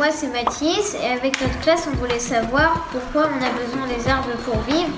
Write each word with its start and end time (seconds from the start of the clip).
moi 0.00 0.10
c'est 0.10 0.28
Mathis 0.28 0.96
et 1.02 1.08
avec 1.08 1.38
notre 1.42 1.60
classe 1.60 1.86
on 1.92 1.94
voulait 1.96 2.18
savoir 2.18 2.88
pourquoi 2.90 3.28
on 3.28 3.44
a 3.44 3.50
besoin 3.50 3.86
des 3.86 4.08
arbres 4.08 4.34
pour 4.46 4.58
vivre. 4.62 4.88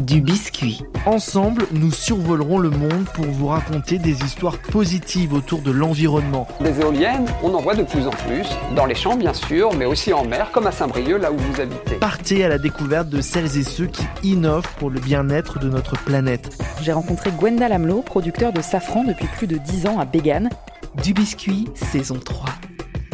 Du 0.00 0.20
biscuit. 0.20 0.82
Ensemble, 1.06 1.66
nous 1.72 1.90
survolerons 1.90 2.58
le 2.58 2.68
monde 2.68 3.06
pour 3.14 3.24
vous 3.24 3.46
raconter 3.46 3.96
des 3.96 4.22
histoires 4.22 4.58
positives 4.58 5.32
autour 5.32 5.62
de 5.62 5.70
l'environnement. 5.70 6.46
Des 6.60 6.78
éoliennes, 6.78 7.24
on 7.42 7.54
en 7.54 7.62
voit 7.62 7.74
de 7.74 7.84
plus 7.84 8.06
en 8.06 8.10
plus, 8.10 8.46
dans 8.76 8.84
les 8.84 8.94
champs 8.94 9.16
bien 9.16 9.32
sûr, 9.32 9.72
mais 9.72 9.86
aussi 9.86 10.12
en 10.12 10.26
mer, 10.26 10.50
comme 10.52 10.66
à 10.66 10.72
Saint-Brieuc, 10.72 11.22
là 11.22 11.32
où 11.32 11.38
vous 11.38 11.60
habitez. 11.62 11.94
Partez 11.94 12.44
à 12.44 12.50
la 12.50 12.58
découverte 12.58 13.08
de 13.08 13.22
celles 13.22 13.56
et 13.56 13.64
ceux 13.64 13.86
qui 13.86 14.04
innovent 14.24 14.68
pour 14.78 14.90
le 14.90 15.00
bien-être 15.00 15.58
de 15.58 15.70
notre 15.70 15.96
planète. 16.04 16.62
J'ai 16.82 16.92
rencontré 16.92 17.30
Gwenda 17.30 17.66
Lamelot, 17.66 18.02
producteur 18.02 18.52
de 18.52 18.60
safran 18.60 19.04
depuis 19.04 19.26
plus 19.38 19.46
de 19.46 19.56
10 19.56 19.86
ans 19.86 19.98
à 19.98 20.04
Bégane. 20.04 20.50
Du 21.02 21.14
biscuit, 21.14 21.66
saison 21.74 22.20
3. 22.22 22.44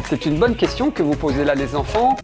C'est 0.07 0.27
une 0.27 0.37
bonne 0.37 0.55
question 0.55 0.91
que 0.91 1.01
vous 1.01 1.15
posez 1.15 1.43
là 1.43 1.55
les 1.55 1.75
enfants. 1.75 2.15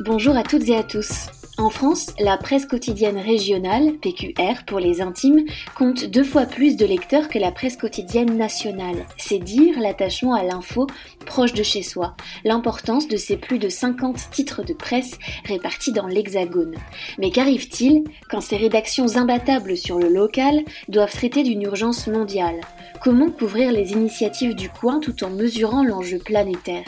Bonjour 0.00 0.34
à 0.36 0.42
toutes 0.42 0.66
et 0.68 0.76
à 0.76 0.82
tous. 0.82 1.26
En 1.58 1.68
France, 1.68 2.14
la 2.18 2.38
presse 2.38 2.64
quotidienne 2.64 3.18
régionale, 3.18 3.92
PQR 4.00 4.64
pour 4.66 4.80
les 4.80 5.02
intimes, 5.02 5.44
compte 5.76 6.06
deux 6.06 6.24
fois 6.24 6.46
plus 6.46 6.76
de 6.76 6.86
lecteurs 6.86 7.28
que 7.28 7.38
la 7.38 7.52
presse 7.52 7.76
quotidienne 7.76 8.38
nationale. 8.38 9.06
C'est 9.18 9.38
dire 9.38 9.78
l'attachement 9.78 10.34
à 10.34 10.42
l'info 10.42 10.86
proche 11.26 11.52
de 11.52 11.62
chez 11.62 11.82
soi, 11.82 12.16
l'importance 12.44 13.06
de 13.06 13.18
ces 13.18 13.36
plus 13.36 13.58
de 13.58 13.68
50 13.68 14.30
titres 14.30 14.64
de 14.64 14.72
presse 14.72 15.18
répartis 15.44 15.92
dans 15.92 16.06
l'Hexagone. 16.06 16.74
Mais 17.18 17.30
qu'arrive-t-il 17.30 18.04
quand 18.30 18.40
ces 18.40 18.56
rédactions 18.56 19.16
imbattables 19.16 19.76
sur 19.76 19.98
le 19.98 20.08
local 20.08 20.64
doivent 20.88 21.12
traiter 21.12 21.42
d'une 21.42 21.62
urgence 21.62 22.06
mondiale? 22.06 22.60
Comment 23.04 23.30
couvrir 23.30 23.70
les 23.70 23.92
initiatives 23.92 24.54
du 24.54 24.70
coin 24.70 24.98
tout 24.98 25.24
en 25.24 25.28
mesurant 25.28 25.84
l'enjeu 25.84 26.16
planétaire? 26.16 26.86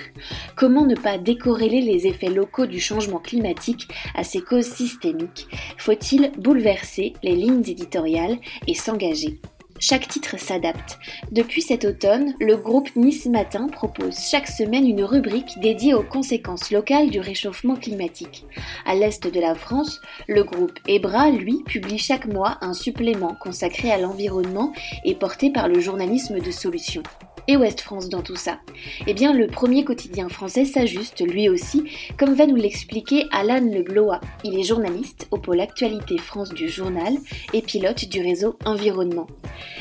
Comment 0.57 0.87
ne 0.87 0.95
pas 0.95 1.19
décorréler 1.19 1.83
les 1.83 2.07
effets 2.07 2.31
locaux 2.31 2.65
du 2.65 2.81
changement 2.81 3.19
climatique 3.19 3.87
à 4.15 4.25
ses 4.25 4.41
causes 4.41 4.65
systémiques? 4.65 5.47
Faut-il 5.77 6.33
bouleverser 6.39 7.13
les 7.23 7.37
lignes 7.37 7.69
éditoriales 7.69 8.39
et 8.67 8.73
s'engager? 8.73 9.43
Chaque 9.79 10.09
titre 10.09 10.39
s'adapte. 10.39 10.99
Depuis 11.33 11.63
cet 11.63 11.85
automne, 11.85 12.35
le 12.41 12.57
groupe 12.57 12.95
Nice 12.97 13.27
Matin 13.27 13.69
propose 13.69 14.19
chaque 14.19 14.49
semaine 14.49 14.87
une 14.87 15.05
rubrique 15.05 15.59
dédiée 15.61 15.95
aux 15.95 16.03
conséquences 16.03 16.71
locales 16.71 17.11
du 17.11 17.21
réchauffement 17.21 17.77
climatique. 17.77 18.45
À 18.85 18.95
l'est 18.95 19.27
de 19.27 19.41
la 19.41 19.55
France, 19.55 20.01
le 20.29 20.45
groupe 20.45 20.79
Ebra, 20.89 21.31
lui, 21.31 21.63
publie 21.65 21.99
chaque 21.99 22.27
mois 22.27 22.59
un 22.61 22.73
supplément 22.73 23.35
consacré 23.41 23.91
à 23.91 23.99
l'environnement 23.99 24.73
et 25.05 25.15
porté 25.15 25.51
par 25.51 25.69
le 25.69 25.81
journalisme 25.81 26.41
de 26.41 26.51
solutions 26.51 27.03
et 27.49 27.57
Ouest 27.57 27.81
France 27.81 28.09
dans 28.09 28.23
tout 28.23 28.37
ça 28.37 28.59
Eh 29.07 29.15
bien, 29.15 29.33
le 29.33 29.47
premier 29.47 29.85
quotidien 29.85 30.29
français 30.29 30.65
s'ajuste 30.65 31.23
lui 31.27 31.49
aussi, 31.49 31.85
comme 32.19 32.35
va 32.35 32.47
nous 32.47 32.57
l'expliquer 32.57 33.27
Alan 33.33 33.61
Leblois. 33.61 34.21
Il 34.45 34.59
est 34.59 34.65
journaliste 34.65 35.29
au 35.31 35.39
pôle 35.39 35.61
Actualité 35.61 36.19
France 36.19 36.51
du 36.51 36.69
journal 36.69 37.15
et 37.53 37.63
pilote 37.63 38.09
du 38.09 38.21
réseau 38.21 38.57
Environnement. 38.65 39.27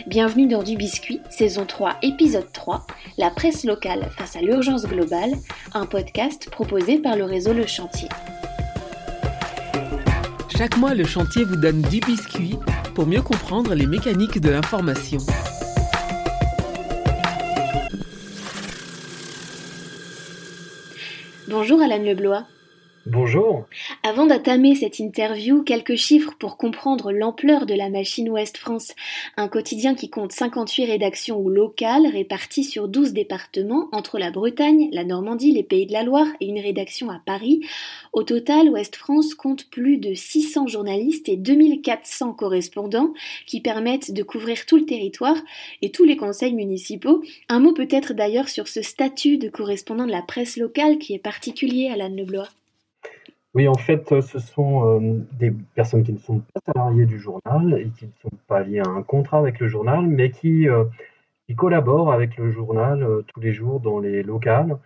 Bienvenue 0.08 0.48
dans 0.48 0.64
Du 0.64 0.76
Biscuit, 0.76 1.20
saison 1.30 1.66
3, 1.66 1.98
épisode 2.02 2.52
3, 2.54 2.86
La 3.18 3.30
presse 3.30 3.64
locale 3.64 4.10
face 4.18 4.36
à 4.36 4.42
l'urgence 4.42 4.86
globale, 4.86 5.34
un 5.74 5.86
podcast 5.86 6.50
proposé 6.50 7.00
par 7.00 7.16
le 7.16 7.24
réseau 7.24 7.54
Le 7.54 7.66
Chantier. 7.66 8.10
Chaque 10.58 10.78
mois, 10.78 10.94
le 10.94 11.04
chantier 11.04 11.44
vous 11.44 11.58
donne 11.58 11.82
du 11.82 12.00
biscuit 12.00 12.56
pour 12.94 13.06
mieux 13.06 13.22
comprendre 13.22 13.76
les 13.76 13.88
mécaniques 13.88 14.40
de 14.40 14.50
l'information. 14.50 15.18
Bonjour 21.56 21.81
Alan 21.81 22.00
Leblois. 22.00 22.44
Bonjour. 23.08 23.66
Avant 24.02 24.25
d'attamer 24.25 24.73
cette 24.73 24.98
interview, 24.98 25.61
quelques 25.61 25.95
chiffres 25.95 26.34
pour 26.39 26.58
comprendre 26.58 27.12
l'ampleur 27.12 27.68
de 27.68 27.75
la 27.75 27.91
machine 27.91 28.31
Ouest 28.31 28.57
France, 28.57 28.96
un 29.38 29.47
quotidien 29.47 29.94
qui 29.94 30.09
compte 30.09 30.31
58 30.31 30.85
rédactions 30.85 31.40
ou 31.40 31.52
locales 31.52 32.07
réparties 32.07 32.63
sur 32.63 32.88
12 32.88 33.13
départements 33.13 33.90
entre 33.91 34.18
la 34.18 34.31
Bretagne, 34.31 34.90
la 34.91 35.03
Normandie, 35.03 35.52
les 35.52 35.62
Pays 35.62 35.85
de 35.85 35.94
la 35.94 36.02
Loire 36.02 36.25
et 36.40 36.47
une 36.47 36.57
rédaction 36.57 37.12
à 37.12 37.22
Paris. 37.24 37.62
Au 38.12 38.24
total, 38.24 38.72
Ouest 38.72 38.96
France 38.96 39.35
compte 39.35 39.69
plus 39.69 39.97
de 39.97 40.16
600 40.16 40.66
journalistes 40.66 41.30
et 41.30 41.38
2400 41.38 42.34
correspondants 42.34 43.13
qui 43.46 43.62
permettent 43.62 44.13
de 44.13 44.24
couvrir 44.24 44.66
tout 44.66 44.78
le 44.78 44.85
territoire 44.88 45.38
et 45.84 45.91
tous 45.91 46.06
les 46.06 46.18
conseils 46.18 46.56
municipaux. 46.56 47.22
Un 47.50 47.59
mot 47.59 47.74
peut-être 47.74 48.13
d'ailleurs 48.13 48.50
sur 48.50 48.68
ce 48.68 48.81
statut 48.81 49.38
de 49.38 49.47
correspondant 49.47 50.07
de 50.07 50.12
la 50.12 50.24
presse 50.24 50.57
locale 50.57 50.97
qui 50.97 51.13
est 51.13 51.19
particulier 51.19 51.90
à 51.90 51.97
l'Anne 51.97 52.16
Leblois. 52.16 52.50
Oui, 53.56 53.70
en 53.70 53.76
fait, 53.76 54.12
euh, 54.12 54.22
ce 54.22 54.38
sont 54.38 55.00
euh, 55.00 55.26
des 55.32 55.52
personnes 55.76 56.04
qui 56.04 56.12
ne 56.12 56.18
sont 56.18 56.40
pas 56.40 56.60
salariées 56.74 57.06
du 57.06 57.18
journal 57.18 57.80
et 57.80 57.90
qui 57.98 58.06
ne 58.08 58.12
sont 58.22 58.38
pas 58.48 58.62
liées 58.64 58.82
à 58.82 58.90
un 58.90 59.02
contrat 59.02 59.40
avec 59.40 59.62
le 59.62 59.70
journal, 59.70 60.06
mais 60.08 60.30
qui, 60.30 60.68
euh, 60.68 60.84
collaborent 61.56 62.12
avec 62.12 62.38
le 62.38 62.52
journal 62.52 63.24
tous 63.28 63.40
les 63.40 63.54
jours 63.54 63.80
dans 63.80 64.00
les 64.00 64.24
locales. 64.24 64.78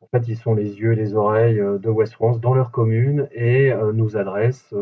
En 0.00 0.06
fait, 0.08 0.26
ils 0.28 0.36
sont 0.36 0.54
les 0.54 0.80
yeux 0.80 0.92
et 0.92 0.96
les 0.96 1.14
oreilles 1.14 1.56
de 1.56 1.88
West 1.90 2.14
France 2.14 2.40
dans 2.40 2.54
leur 2.54 2.70
commune 2.70 3.28
et 3.32 3.72
nous 3.92 4.16
adressent 4.16 4.74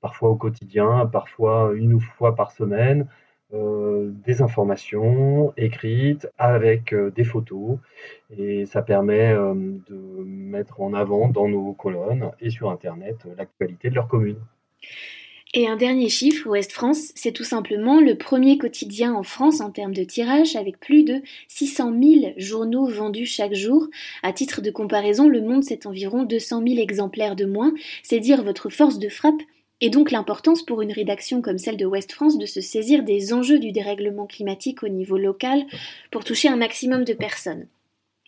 parfois 0.00 0.30
au 0.30 0.36
quotidien, 0.36 1.06
parfois 1.06 1.72
une 1.74 2.00
fois 2.00 2.34
par 2.34 2.52
semaine, 2.52 3.06
des 3.52 4.40
informations 4.42 5.52
écrites 5.56 6.28
avec 6.38 6.92
euh, 6.92 7.10
des 7.10 7.24
photos 7.24 7.78
et 8.36 8.66
ça 8.66 8.82
permet 8.82 9.32
euh, 9.32 9.54
de 9.54 10.24
mettre 10.24 10.80
en 10.80 10.94
avant 10.94 11.28
dans 11.28 11.48
nos 11.48 11.72
colonnes 11.72 12.30
et 12.40 12.50
sur 12.50 12.70
Internet 12.70 13.16
l'actualité 13.36 13.90
de 13.90 13.94
leur 13.94 14.08
commune. 14.08 14.38
Et 15.54 15.68
un 15.68 15.76
dernier 15.76 16.08
chiffre, 16.08 16.48
Ouest 16.48 16.72
France, 16.72 17.12
c'est 17.14 17.32
tout 17.32 17.44
simplement 17.44 18.00
le 18.00 18.16
premier 18.16 18.56
quotidien 18.56 19.12
en 19.12 19.22
France 19.22 19.60
en 19.60 19.70
termes 19.70 19.92
de 19.92 20.02
tirage 20.02 20.56
avec 20.56 20.80
plus 20.80 21.02
de 21.02 21.20
600 21.48 21.92
000 22.02 22.32
journaux 22.38 22.86
vendus 22.86 23.26
chaque 23.26 23.52
jour. 23.52 23.86
À 24.22 24.32
titre 24.32 24.62
de 24.62 24.70
comparaison, 24.70 25.28
Le 25.28 25.42
Monde, 25.42 25.62
c'est 25.62 25.84
environ 25.84 26.22
200 26.22 26.62
000 26.66 26.80
exemplaires 26.80 27.36
de 27.36 27.44
moins. 27.44 27.74
C'est 28.02 28.18
dire 28.18 28.42
votre 28.42 28.70
force 28.70 28.98
de 28.98 29.10
frappe 29.10 29.42
et 29.82 29.90
donc 29.90 30.12
l'importance 30.12 30.62
pour 30.62 30.80
une 30.80 30.92
rédaction 30.92 31.42
comme 31.42 31.58
celle 31.58 31.76
de 31.76 31.84
West 31.84 32.12
France 32.12 32.38
de 32.38 32.46
se 32.46 32.60
saisir 32.60 33.02
des 33.02 33.34
enjeux 33.34 33.58
du 33.58 33.72
dérèglement 33.72 34.26
climatique 34.26 34.84
au 34.84 34.88
niveau 34.88 35.18
local 35.18 35.64
pour 36.12 36.22
toucher 36.22 36.48
un 36.48 36.56
maximum 36.56 37.04
de 37.04 37.14
personnes. 37.14 37.66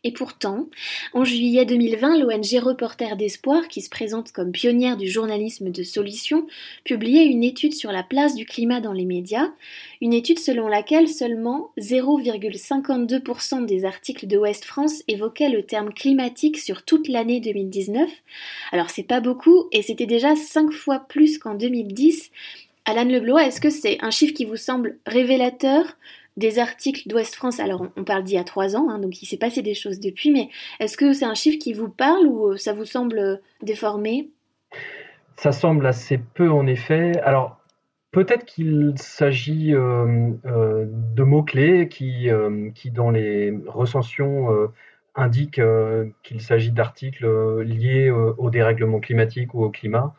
Et 0.06 0.12
pourtant, 0.12 0.66
en 1.14 1.24
juillet 1.24 1.64
2020, 1.64 2.18
l'ONG 2.18 2.62
Reporter 2.62 3.16
d'Espoir, 3.16 3.68
qui 3.68 3.80
se 3.80 3.88
présente 3.88 4.32
comme 4.32 4.52
pionnière 4.52 4.98
du 4.98 5.08
journalisme 5.08 5.70
de 5.70 5.82
solutions, 5.82 6.46
publiait 6.84 7.24
une 7.24 7.42
étude 7.42 7.72
sur 7.72 7.90
la 7.90 8.02
place 8.02 8.34
du 8.34 8.44
climat 8.44 8.82
dans 8.82 8.92
les 8.92 9.06
médias, 9.06 9.48
une 10.02 10.12
étude 10.12 10.38
selon 10.38 10.68
laquelle 10.68 11.08
seulement 11.08 11.70
0,52% 11.78 13.64
des 13.64 13.86
articles 13.86 14.26
de 14.26 14.36
Ouest 14.36 14.66
France 14.66 15.02
évoquaient 15.08 15.48
le 15.48 15.62
terme 15.62 15.90
climatique 15.94 16.58
sur 16.58 16.82
toute 16.82 17.08
l'année 17.08 17.40
2019. 17.40 18.10
Alors 18.72 18.90
c'est 18.90 19.04
pas 19.04 19.20
beaucoup, 19.20 19.68
et 19.72 19.80
c'était 19.80 20.04
déjà 20.04 20.36
5 20.36 20.70
fois 20.70 20.98
plus 20.98 21.38
qu'en 21.38 21.54
2010. 21.54 22.30
Alan 22.84 23.04
Leblois, 23.04 23.46
est-ce 23.46 23.62
que 23.62 23.70
c'est 23.70 23.96
un 24.02 24.10
chiffre 24.10 24.34
qui 24.34 24.44
vous 24.44 24.58
semble 24.58 24.98
révélateur? 25.06 25.96
Des 26.36 26.58
articles 26.58 27.08
d'Ouest 27.08 27.34
France, 27.34 27.60
alors 27.60 27.86
on 27.96 28.04
parle 28.04 28.24
d'il 28.24 28.34
y 28.34 28.38
a 28.38 28.44
trois 28.44 28.76
ans, 28.76 28.88
hein, 28.90 28.98
donc 28.98 29.22
il 29.22 29.26
s'est 29.26 29.36
passé 29.36 29.62
des 29.62 29.74
choses 29.74 30.00
depuis, 30.00 30.32
mais 30.32 30.48
est-ce 30.80 30.96
que 30.96 31.12
c'est 31.12 31.24
un 31.24 31.34
chiffre 31.34 31.58
qui 31.58 31.72
vous 31.72 31.88
parle 31.88 32.26
ou 32.26 32.48
euh, 32.48 32.56
ça 32.56 32.72
vous 32.72 32.84
semble 32.84 33.18
euh, 33.18 33.36
déformé? 33.62 34.30
Ça 35.36 35.52
semble 35.52 35.86
assez 35.86 36.18
peu 36.18 36.50
en 36.50 36.66
effet. 36.66 37.20
Alors 37.20 37.60
peut-être 38.10 38.44
qu'il 38.44 38.94
s'agit 38.96 39.74
euh, 39.74 40.32
de 40.44 41.22
mots-clés 41.22 41.88
qui, 41.88 42.28
qui, 42.74 42.90
dans 42.92 43.10
les 43.10 43.52
recensions, 43.66 44.48
indiquent 45.16 45.60
qu'il 46.22 46.40
s'agit 46.40 46.70
d'articles 46.70 47.62
liés 47.62 48.10
au 48.10 48.50
dérèglement 48.50 49.00
climatique 49.00 49.54
ou 49.54 49.64
au 49.64 49.70
climat. 49.70 50.14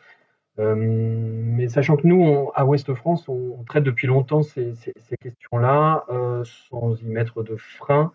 Euh, 0.60 0.76
mais 0.78 1.68
sachant 1.68 1.98
que 1.98 2.08
nous, 2.08 2.50
à 2.56 2.66
Ouest 2.66 2.94
France, 2.94 3.28
on, 3.28 3.64
traite 3.68 3.84
depuis 3.84 4.08
longtemps 4.08 4.44
ces, 4.44 4.74
questions-là 5.22 6.06
euh, 6.10 6.44
sans 6.70 6.96
y 7.02 7.06
mettre 7.06 7.44
de 7.44 7.56
frein. 7.56 8.12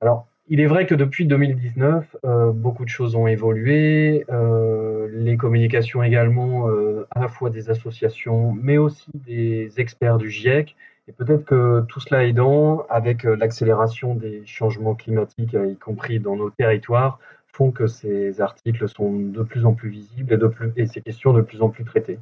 Alors, 0.00 0.26
il 0.48 0.60
est 0.60 0.66
vrai 0.66 0.86
que 0.86 0.94
depuis 0.94 1.26
2019, 1.26 2.16
euh, 2.24 2.52
beaucoup 2.52 2.84
de 2.84 2.88
choses 2.88 3.16
ont 3.16 3.26
évolué. 3.26 4.24
les 5.10 5.36
communications 5.36 6.02
également, 6.02 6.68
à 7.10 7.20
la 7.20 7.28
fois 7.28 7.50
des 7.50 7.70
associations, 7.70 8.52
mais 8.52 8.78
aussi 8.78 9.10
des 9.14 9.70
experts 9.78 10.18
du 10.18 10.30
GIEC. 10.30 10.76
Et 11.08 11.12
peut-être 11.12 11.44
que 11.44 11.80
tout 11.88 12.00
cela 12.00 12.24
aidant, 12.24 12.84
avec 12.90 13.24
l'accélération 13.24 14.14
des 14.14 14.42
changements 14.46 14.94
climatiques, 14.94 15.54
y 15.54 15.76
compris 15.76 16.20
dans 16.20 16.36
nos 16.36 16.50
territoires, 16.50 17.18
que 17.74 17.86
ces 17.86 18.40
articles 18.40 18.88
sont 18.88 19.12
de 19.12 19.42
plus 19.42 19.64
en 19.66 19.74
plus 19.74 19.90
visibles 19.90 20.32
et, 20.32 20.38
de 20.38 20.46
plus, 20.46 20.72
et 20.76 20.86
ces 20.86 21.00
questions 21.00 21.32
de 21.32 21.42
plus 21.42 21.60
en 21.60 21.68
plus 21.68 21.84
traitées. 21.84 22.18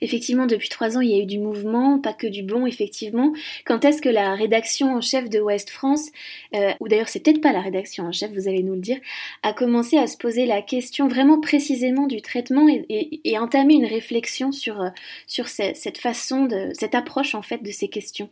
Effectivement, 0.00 0.46
depuis 0.46 0.68
trois 0.68 0.96
ans, 0.96 1.00
il 1.00 1.10
y 1.10 1.14
a 1.14 1.22
eu 1.22 1.26
du 1.26 1.38
mouvement, 1.38 1.98
pas 1.98 2.12
que 2.12 2.26
du 2.26 2.42
bon, 2.42 2.66
effectivement. 2.66 3.32
Quand 3.64 3.84
est-ce 3.84 4.02
que 4.02 4.08
la 4.08 4.34
rédaction 4.34 4.94
en 4.94 5.00
chef 5.00 5.28
de 5.28 5.40
Ouest 5.40 5.70
France, 5.70 6.10
euh, 6.54 6.72
ou 6.80 6.88
d'ailleurs 6.88 7.08
c'est 7.08 7.20
peut-être 7.20 7.40
pas 7.40 7.52
la 7.52 7.60
rédaction 7.60 8.04
en 8.04 8.12
chef, 8.12 8.30
vous 8.32 8.48
allez 8.48 8.62
nous 8.62 8.74
le 8.74 8.80
dire, 8.80 8.98
a 9.42 9.52
commencé 9.52 9.96
à 9.96 10.06
se 10.06 10.16
poser 10.16 10.46
la 10.46 10.62
question 10.62 11.08
vraiment 11.08 11.40
précisément 11.40 12.06
du 12.06 12.22
traitement 12.22 12.66
et, 12.68 13.38
entamer 13.38 13.74
une 13.74 13.86
réflexion 13.86 14.52
sur, 14.52 14.80
euh, 14.82 14.88
sur 15.26 15.48
cette 15.48 15.98
façon, 15.98 16.48
cette 16.74 16.94
approche 16.94 17.34
en 17.34 17.42
fait 17.42 17.62
de 17.62 17.70
ces 17.70 17.88
questions? 17.88 18.28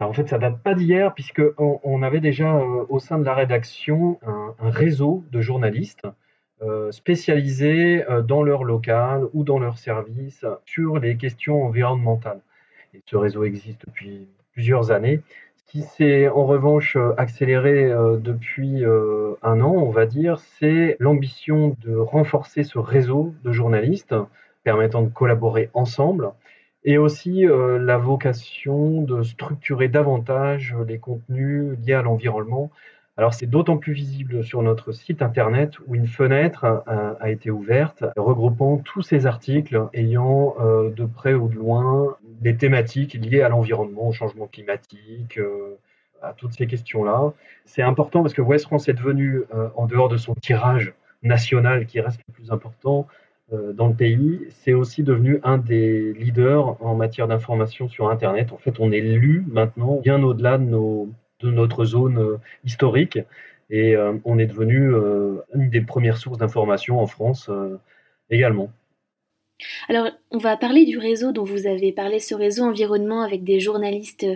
En 0.00 0.12
fait, 0.12 0.28
ça 0.28 0.38
date 0.38 0.62
pas 0.62 0.74
d'hier, 0.74 1.14
puisque 1.14 1.42
on, 1.58 2.02
avait 2.02 2.20
déjà 2.20 2.54
euh, 2.54 2.84
au 2.88 2.98
sein 2.98 3.18
de 3.18 3.24
la 3.24 3.34
rédaction 3.34 4.18
un 4.26 4.70
réseau 4.70 5.24
de 5.32 5.40
journalistes 5.40 6.06
euh, 6.62 6.90
spécialisés 6.92 8.04
euh, 8.10 8.22
dans 8.22 8.42
leur 8.42 8.64
local 8.64 9.24
ou 9.32 9.42
dans 9.42 9.58
leur 9.58 9.78
service 9.78 10.44
sur 10.66 10.98
les 10.98 11.16
questions 11.16 11.64
environnementales. 11.64 12.40
Et 12.92 13.02
ce 13.06 13.16
réseau 13.16 13.44
existe 13.44 13.86
depuis 13.86 14.28
plusieurs 14.52 14.90
années. 14.90 15.20
Ce 15.56 15.64
qui 15.72 15.82
s'est 15.82 16.28
en 16.28 16.44
revanche 16.44 16.96
accéléré 17.16 17.90
depuis 18.20 18.84
un 18.84 19.60
an, 19.60 19.72
on 19.72 19.90
va 19.90 20.06
dire, 20.06 20.38
c'est 20.38 20.96
l'ambition 21.00 21.76
de 21.80 21.96
renforcer 21.96 22.62
ce 22.62 22.78
réseau 22.78 23.34
de 23.42 23.50
journalistes 23.50 24.14
permettant 24.62 25.02
de 25.02 25.08
collaborer 25.08 25.68
ensemble 25.74 26.30
et 26.86 26.96
aussi 26.98 27.44
la 27.44 27.98
vocation 27.98 29.02
de 29.02 29.22
structurer 29.22 29.88
davantage 29.88 30.74
les 30.86 30.98
contenus 30.98 31.76
liés 31.84 31.92
à 31.94 32.02
l'environnement 32.02 32.70
alors 33.18 33.32
c'est 33.32 33.46
d'autant 33.46 33.78
plus 33.78 33.94
visible 33.94 34.44
sur 34.44 34.62
notre 34.62 34.92
site 34.92 35.22
internet 35.22 35.78
où 35.86 35.94
une 35.94 36.06
fenêtre 36.06 36.84
a, 36.86 37.30
été 37.30 37.50
ouverte 37.50 38.04
regroupant 38.16 38.76
tous 38.76 39.00
ces 39.00 39.26
articles 39.26 39.88
ayant 39.94 40.54
euh, 40.60 40.90
de 40.90 41.06
près 41.06 41.32
ou 41.32 41.48
de 41.48 41.54
loin 41.54 42.16
des 42.40 42.56
thématiques 42.56 43.14
liées 43.14 43.40
à 43.40 43.48
l'environnement, 43.48 44.08
au 44.08 44.12
changement 44.12 44.46
climatique, 44.46 45.38
euh, 45.38 45.78
à 46.22 46.34
toutes 46.34 46.52
ces 46.52 46.66
questions-là. 46.66 47.32
C'est 47.64 47.82
important 47.82 48.20
parce 48.20 48.34
que 48.34 48.42
West 48.42 48.66
France 48.66 48.86
est 48.88 48.94
devenu, 48.94 49.44
euh, 49.54 49.68
en 49.76 49.86
dehors 49.86 50.10
de 50.10 50.18
son 50.18 50.34
tirage 50.34 50.92
national 51.22 51.86
qui 51.86 52.00
reste 52.00 52.20
le 52.28 52.34
plus 52.34 52.52
important, 52.52 53.06
dans 53.50 53.86
le 53.86 53.94
pays, 53.94 54.40
c'est 54.50 54.72
aussi 54.72 55.04
devenu 55.04 55.38
un 55.44 55.58
des 55.58 56.12
leaders 56.14 56.82
en 56.84 56.96
matière 56.96 57.28
d'information 57.28 57.88
sur 57.88 58.10
Internet. 58.10 58.52
En 58.52 58.58
fait, 58.58 58.80
on 58.80 58.90
est 58.90 59.00
lu 59.00 59.44
maintenant 59.48 60.00
bien 60.00 60.22
au-delà 60.22 60.58
de 60.58 60.66
de 61.40 61.50
notre 61.50 61.84
zone 61.84 62.18
euh, 62.18 62.38
historique. 62.64 63.18
Et 63.68 63.96
euh, 63.96 64.14
on 64.24 64.38
est 64.38 64.46
devenu 64.46 64.92
euh, 64.92 65.42
une 65.54 65.70
des 65.70 65.80
premières 65.80 66.18
sources 66.18 66.38
d'information 66.38 67.00
en 67.00 67.06
France 67.06 67.50
également. 68.30 68.70
Alors, 69.88 70.10
on 70.30 70.38
va 70.38 70.56
parler 70.56 70.84
du 70.84 70.98
réseau 70.98 71.32
dont 71.32 71.44
vous 71.44 71.66
avez 71.66 71.90
parlé, 71.90 72.20
ce 72.20 72.34
réseau 72.34 72.64
environnement 72.64 73.22
avec 73.22 73.42
des 73.42 73.58
journalistes 73.58 74.26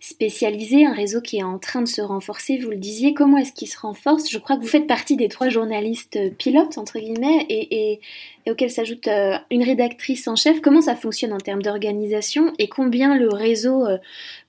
spécialisés, 0.00 0.86
un 0.86 0.94
réseau 0.94 1.20
qui 1.20 1.38
est 1.38 1.42
en 1.42 1.58
train 1.58 1.82
de 1.82 1.88
se 1.88 2.00
renforcer, 2.00 2.56
vous 2.56 2.70
le 2.70 2.78
disiez. 2.78 3.12
Comment 3.12 3.36
est-ce 3.36 3.52
qu'il 3.52 3.68
se 3.68 3.78
renforce? 3.78 4.30
Je 4.30 4.38
crois 4.38 4.56
que 4.56 4.62
vous 4.62 4.68
faites 4.68 4.86
partie 4.86 5.16
des 5.16 5.28
trois 5.28 5.50
journalistes 5.50 6.18
pilotes, 6.38 6.78
entre 6.78 6.98
guillemets, 6.98 7.44
et, 7.50 8.00
auxquels 8.48 8.70
s'ajoute 8.70 9.08
euh, 9.08 9.36
une 9.50 9.62
rédactrice 9.62 10.26
en 10.26 10.36
chef. 10.36 10.60
Comment 10.62 10.80
ça 10.80 10.96
fonctionne 10.96 11.32
en 11.32 11.38
termes 11.38 11.62
d'organisation 11.62 12.52
et 12.58 12.68
combien 12.68 13.16
le 13.16 13.28
réseau 13.28 13.86
euh, 13.86 13.98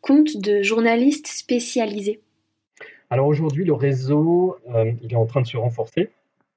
compte 0.02 0.38
de 0.38 0.62
journalistes 0.62 1.28
spécialisés? 1.28 2.22
Alors 3.10 3.28
aujourd'hui, 3.28 3.66
le 3.66 3.74
réseau, 3.74 4.58
euh, 4.74 4.92
il 5.02 5.12
est 5.12 5.18
en 5.18 5.26
train 5.26 5.42
de 5.42 5.48
se 5.48 5.58
renforcer. 5.58 6.10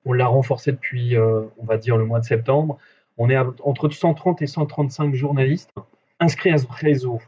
On 0.05 0.13
l'a 0.13 0.29
renforcé 0.29 0.71
depuis, 0.71 1.17
on 1.19 1.65
va 1.65 1.79
dire, 1.79 1.97
le 1.97 2.05
mois 2.05 2.21
de 2.21 2.25
septembre. 2.25 2.79
On 3.19 3.31
est 3.31 3.37
entre 3.37 3.89
130 3.89 4.43
et 4.43 4.47
135 4.47 5.15
journalistes 5.15 5.73
inscrits 6.21 6.51
à 6.51 6.59
ce 6.59 6.67
réseau, 6.69 7.21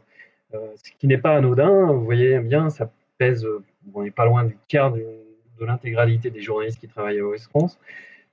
euh, 0.53 0.59
ce 0.75 0.91
qui 0.99 1.07
n'est 1.07 1.17
pas 1.17 1.35
anodin. 1.35 1.91
Vous 1.91 2.03
voyez 2.03 2.39
bien, 2.39 2.69
ça 2.69 2.91
pèse, 3.17 3.47
on 3.93 4.03
n'est 4.03 4.11
pas 4.11 4.25
loin 4.25 4.43
du 4.43 4.57
quart 4.67 4.91
de, 4.91 5.05
l'intégralité 5.61 6.29
des 6.29 6.41
journalistes 6.41 6.79
qui 6.79 6.87
travaillent 6.87 7.19
à 7.19 7.25
OS 7.25 7.47
France. 7.47 7.77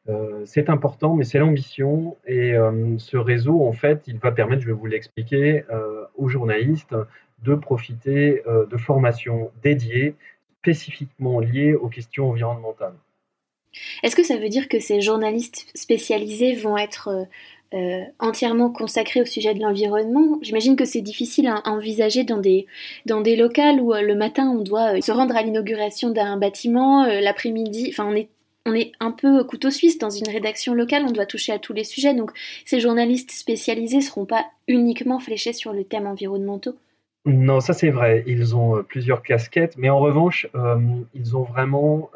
Euh, 0.08 0.42
c'est 0.44 0.70
important, 0.70 1.16
mais 1.16 1.24
c'est 1.24 1.40
l'ambition. 1.40 2.16
Et 2.24 2.54
euh, 2.54 2.96
ce 2.98 3.16
réseau, 3.16 3.66
en 3.66 3.72
fait, 3.72 4.04
il 4.06 4.18
va 4.18 4.30
permettre, 4.30 4.62
je 4.62 4.68
vais 4.68 4.72
vous 4.72 4.86
l'expliquer, 4.86 5.64
aux 6.14 6.28
journalistes 6.28 6.94
de 7.42 7.54
profiter 7.54 8.42
de 8.46 8.76
formations 8.76 9.50
dédiées, 9.62 10.14
spécifiquement 10.60 11.40
liées 11.40 11.74
aux 11.74 11.88
questions 11.88 12.30
environnementales. 12.30 12.94
Est-ce 14.02 14.16
que 14.16 14.22
ça 14.22 14.36
veut 14.36 14.48
dire 14.48 14.68
que 14.68 14.80
ces 14.80 15.00
journalistes 15.00 15.66
spécialisés 15.74 16.54
vont 16.54 16.76
être 16.76 17.08
euh, 17.08 17.24
euh, 17.74 18.04
entièrement 18.18 18.70
consacrés 18.70 19.20
au 19.20 19.24
sujet 19.24 19.54
de 19.54 19.60
l'environnement? 19.60 20.38
J'imagine 20.42 20.76
que 20.76 20.84
c'est 20.84 21.00
difficile 21.00 21.48
à, 21.48 21.62
envisager 21.66 22.24
dans 22.24 22.38
des, 22.38 22.66
dans 23.06 23.20
des 23.20 23.36
locales 23.36 23.80
où 23.80 23.92
euh, 23.92 24.02
le 24.02 24.14
matin 24.14 24.48
on 24.48 24.62
doit 24.62 25.00
se 25.00 25.12
rendre 25.12 25.36
à 25.36 25.42
l'inauguration 25.42 26.10
d'un 26.10 26.36
bâtiment, 26.36 27.06
l'après-midi, 27.06 27.88
enfin 27.90 28.06
on 28.08 28.14
est 28.14 28.28
on 28.68 28.74
est 28.74 28.90
un 28.98 29.12
peu 29.12 29.44
couteau 29.44 29.70
suisse 29.70 29.96
dans 29.96 30.10
une 30.10 30.28
rédaction 30.28 30.74
locale, 30.74 31.04
on 31.06 31.12
doit 31.12 31.24
toucher 31.24 31.52
à 31.52 31.60
tous 31.60 31.72
les 31.72 31.84
sujets, 31.84 32.14
donc 32.14 32.32
ces 32.64 32.80
journalistes 32.80 33.30
spécialisés 33.30 33.98
ne 33.98 34.02
seront 34.02 34.24
pas 34.24 34.44
uniquement 34.66 35.20
fléchés 35.20 35.52
sur 35.52 35.72
le 35.72 35.84
thème 35.84 36.08
environnementaux? 36.08 36.74
Non, 37.26 37.60
ça 37.60 37.74
c'est 37.74 37.90
vrai, 37.90 38.24
ils 38.26 38.56
ont 38.56 38.82
plusieurs 38.82 39.22
casquettes, 39.22 39.76
mais 39.78 39.88
en 39.88 40.00
revanche, 40.00 40.48
ils 41.14 41.36
ont 41.36 41.44
vraiment 41.44 42.10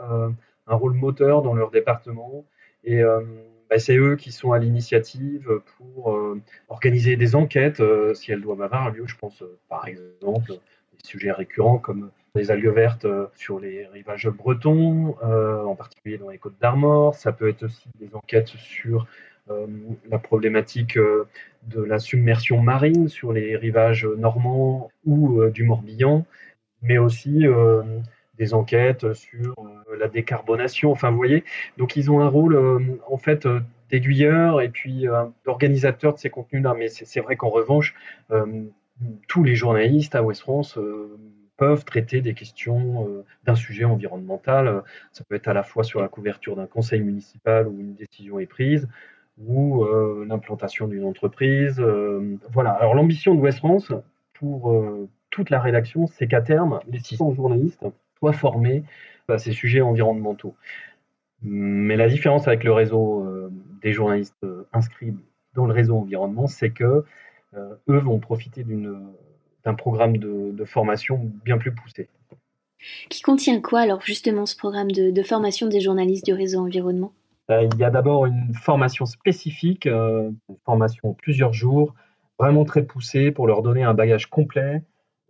un 0.70 0.74
rôle 0.74 0.94
moteur 0.94 1.42
dans 1.42 1.52
leur 1.52 1.70
département. 1.70 2.44
Et 2.84 3.02
euh, 3.02 3.20
bah, 3.68 3.78
c'est 3.78 3.96
eux 3.96 4.16
qui 4.16 4.32
sont 4.32 4.52
à 4.52 4.58
l'initiative 4.58 5.60
pour 5.76 6.12
euh, 6.12 6.40
organiser 6.68 7.16
des 7.16 7.34
enquêtes, 7.34 7.80
euh, 7.80 8.14
si 8.14 8.32
elles 8.32 8.40
doivent 8.40 8.62
avoir 8.62 8.90
lieu. 8.90 9.04
Je 9.06 9.16
pense 9.16 9.42
par 9.68 9.86
exemple 9.86 10.52
des 10.52 11.04
sujets 11.04 11.32
récurrents 11.32 11.78
comme 11.78 12.10
les 12.36 12.50
algues 12.50 12.68
vertes 12.68 13.06
sur 13.34 13.58
les 13.58 13.86
rivages 13.88 14.28
bretons, 14.28 15.16
en 15.20 15.74
particulier 15.74 16.16
dans 16.16 16.30
les 16.30 16.38
côtes 16.38 16.54
d'Armor. 16.60 17.16
Ça 17.16 17.32
peut 17.32 17.48
être 17.48 17.64
aussi 17.64 17.88
des 17.98 18.14
enquêtes 18.14 18.46
sur 18.46 19.08
la 19.48 20.18
problématique 20.20 20.96
de 20.96 21.82
la 21.82 21.98
submersion 21.98 22.62
marine 22.62 23.08
sur 23.08 23.32
les 23.32 23.56
rivages 23.56 24.06
normands 24.06 24.92
ou 25.04 25.44
du 25.46 25.64
Morbihan, 25.64 26.24
mais 26.82 26.98
aussi 26.98 27.48
des 28.40 28.54
enquêtes 28.54 29.12
sur 29.12 29.54
euh, 29.58 29.96
la 29.96 30.08
décarbonation. 30.08 30.90
Enfin, 30.90 31.10
vous 31.10 31.18
voyez, 31.18 31.44
donc 31.76 31.94
ils 31.94 32.10
ont 32.10 32.20
un 32.20 32.28
rôle 32.28 32.56
euh, 32.56 32.78
en 33.06 33.18
fait 33.18 33.44
euh, 33.44 33.60
d'aiguilleur 33.90 34.62
et 34.62 34.70
puis 34.70 35.06
d'organisateur 35.44 36.14
de 36.14 36.18
ces 36.18 36.30
contenus-là. 36.30 36.74
Mais 36.78 36.88
c'est 36.88 37.20
vrai 37.20 37.34
qu'en 37.34 37.48
revanche, 37.48 37.96
tous 39.26 39.42
les 39.42 39.56
journalistes 39.56 40.14
à 40.14 40.22
West 40.22 40.42
France 40.42 40.78
peuvent 41.56 41.84
traiter 41.84 42.20
des 42.20 42.32
questions 42.34 43.24
d'un 43.42 43.56
sujet 43.56 43.82
environnemental. 43.82 44.84
Ça 45.10 45.24
peut 45.24 45.34
être 45.34 45.48
à 45.48 45.54
la 45.54 45.64
fois 45.64 45.82
sur 45.82 46.00
la 46.00 46.06
couverture 46.06 46.54
d'un 46.54 46.68
conseil 46.68 47.00
municipal 47.00 47.66
où 47.66 47.80
une 47.80 47.94
décision 47.94 48.38
est 48.38 48.46
prise 48.46 48.86
ou 49.44 49.84
l'implantation 50.24 50.86
d'une 50.86 51.04
entreprise. 51.04 51.82
voilà. 52.52 52.70
Alors 52.70 52.94
l'ambition 52.94 53.34
de 53.34 53.40
West 53.40 53.58
France 53.58 53.90
pour 54.34 54.72
toute 55.30 55.50
la 55.50 55.58
rédaction, 55.58 56.06
c'est 56.06 56.28
qu'à 56.28 56.42
terme, 56.42 56.78
les 56.86 57.00
600 57.00 57.34
journalistes 57.34 57.84
soit 58.20 58.32
formés 58.32 58.84
à 59.28 59.38
ces 59.38 59.52
sujets 59.52 59.80
environnementaux. 59.80 60.54
Mais 61.42 61.96
la 61.96 62.08
différence 62.08 62.46
avec 62.48 62.64
le 62.64 62.72
réseau 62.72 63.24
euh, 63.24 63.50
des 63.82 63.92
journalistes 63.92 64.36
euh, 64.44 64.66
inscrits 64.72 65.14
dans 65.54 65.66
le 65.66 65.72
réseau 65.72 65.96
environnement, 65.96 66.46
c'est 66.46 66.70
que 66.70 67.04
euh, 67.54 67.74
eux 67.88 67.98
vont 67.98 68.18
profiter 68.18 68.64
d'un 69.64 69.74
programme 69.74 70.18
de, 70.18 70.64
formation 70.64 71.30
bien 71.44 71.58
plus 71.58 71.74
poussé. 71.74 72.08
Qui 73.08 73.22
contient 73.22 73.60
quoi 73.60 73.80
alors 73.80 74.00
justement 74.00 74.46
ce 74.46 74.56
programme 74.56 74.90
de, 74.90 75.22
formation 75.22 75.66
des 75.66 75.80
journalistes 75.80 76.24
du 76.24 76.32
réseau 76.32 76.60
environnement? 76.60 77.12
Il 77.48 77.76
y 77.78 77.84
a 77.84 77.90
d'abord 77.90 78.26
une 78.26 78.54
formation 78.54 79.06
spécifique, 79.06 79.86
une 79.86 80.36
formation 80.64 81.14
plusieurs 81.14 81.52
jours, 81.52 81.94
vraiment 82.38 82.64
très 82.64 82.84
poussée 82.84 83.32
pour 83.32 83.48
leur 83.48 83.62
donner 83.62 83.82
un 83.82 83.92
bagage 83.92 84.26
complet 84.26 84.82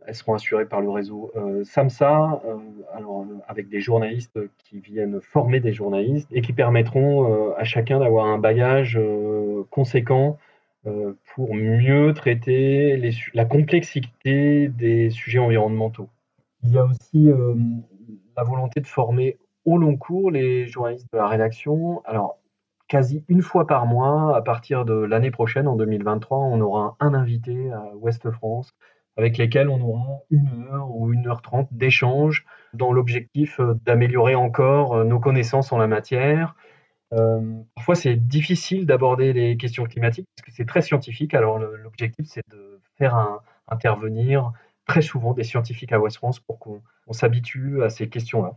elles 0.06 0.14
seront 0.14 0.34
assurées 0.34 0.66
par 0.66 0.80
le 0.80 0.90
réseau 0.90 1.30
euh, 1.36 1.64
SAMSA, 1.64 2.42
euh, 2.46 2.56
alors, 2.94 3.22
euh, 3.22 3.38
avec 3.48 3.68
des 3.68 3.80
journalistes 3.80 4.38
qui 4.58 4.80
viennent 4.80 5.20
former 5.20 5.60
des 5.60 5.72
journalistes 5.72 6.28
et 6.32 6.40
qui 6.40 6.52
permettront 6.52 7.52
à 7.56 7.64
chacun 7.64 7.98
d'avoir 8.00 8.26
un 8.26 8.38
bagage 8.38 8.98
conséquent 9.70 10.38
pour 11.34 11.54
mieux 11.54 12.14
traiter 12.14 12.96
les, 12.96 13.10
la 13.34 13.44
complexité 13.44 14.68
des 14.68 15.10
sujets 15.10 15.38
environnementaux. 15.38 16.08
Il 16.64 16.72
y 16.72 16.78
a 16.78 16.84
aussi 16.84 17.30
la 18.36 18.42
volonté 18.42 18.80
de 18.80 18.86
former 18.86 19.36
au 19.64 19.76
long 19.76 19.96
cours 19.96 20.30
les 20.30 20.66
journalistes 20.66 21.06
de 21.12 21.18
la 21.18 21.28
rédaction. 21.28 22.02
Alors, 22.06 22.38
quasi 22.88 23.22
une 23.28 23.42
fois 23.42 23.66
par 23.66 23.86
mois, 23.86 24.36
à 24.36 24.42
partir 24.42 24.84
de 24.84 24.94
l'année 24.94 25.30
prochaine, 25.30 25.68
en 25.68 25.76
2023, 25.76 26.38
on 26.38 26.60
aura 26.60 26.96
un 27.00 27.14
invité 27.14 27.70
à 27.70 27.94
Ouest 27.96 28.30
France 28.30 28.74
avec 29.20 29.36
lesquels 29.36 29.68
on 29.68 29.80
aura 29.80 30.20
une 30.30 30.66
heure 30.70 30.90
ou 30.90 31.12
une 31.12 31.26
heure 31.26 31.42
trente 31.42 31.68
d'échange 31.70 32.46
dans 32.72 32.92
l'objectif 32.92 33.60
euh, 33.60 33.74
d'améliorer 33.84 34.34
encore 34.34 34.94
euh, 34.94 35.04
nos 35.04 35.20
connaissances 35.20 35.72
en 35.72 35.78
la 35.78 35.86
matière 35.86 36.54
parfois, 37.74 37.96
c'est 37.96 38.14
difficile 38.14 38.86
d'aborder 38.86 39.32
les 39.32 39.56
questions 39.56 39.84
climatiques 39.84 40.28
parce 40.36 40.46
que 40.46 40.52
c'est 40.52 40.64
très 40.64 40.80
scientifique. 40.80 41.34
Alors, 41.34 41.58
l'objectif, 41.58 42.24
c'est 42.28 42.48
de 42.48 42.80
faire 42.98 43.40
intervenir 43.66 44.52
très 44.86 45.02
souvent 45.02 45.34
des 45.34 45.44
scientifiques 45.44 45.92
à 45.92 45.98
West 45.98 46.18
France 46.18 46.40
pour 46.40 46.58
qu'on 46.58 46.82
s'habitue 47.12 47.82
à 47.82 47.90
ces 47.90 48.08
questions-là. 48.08 48.56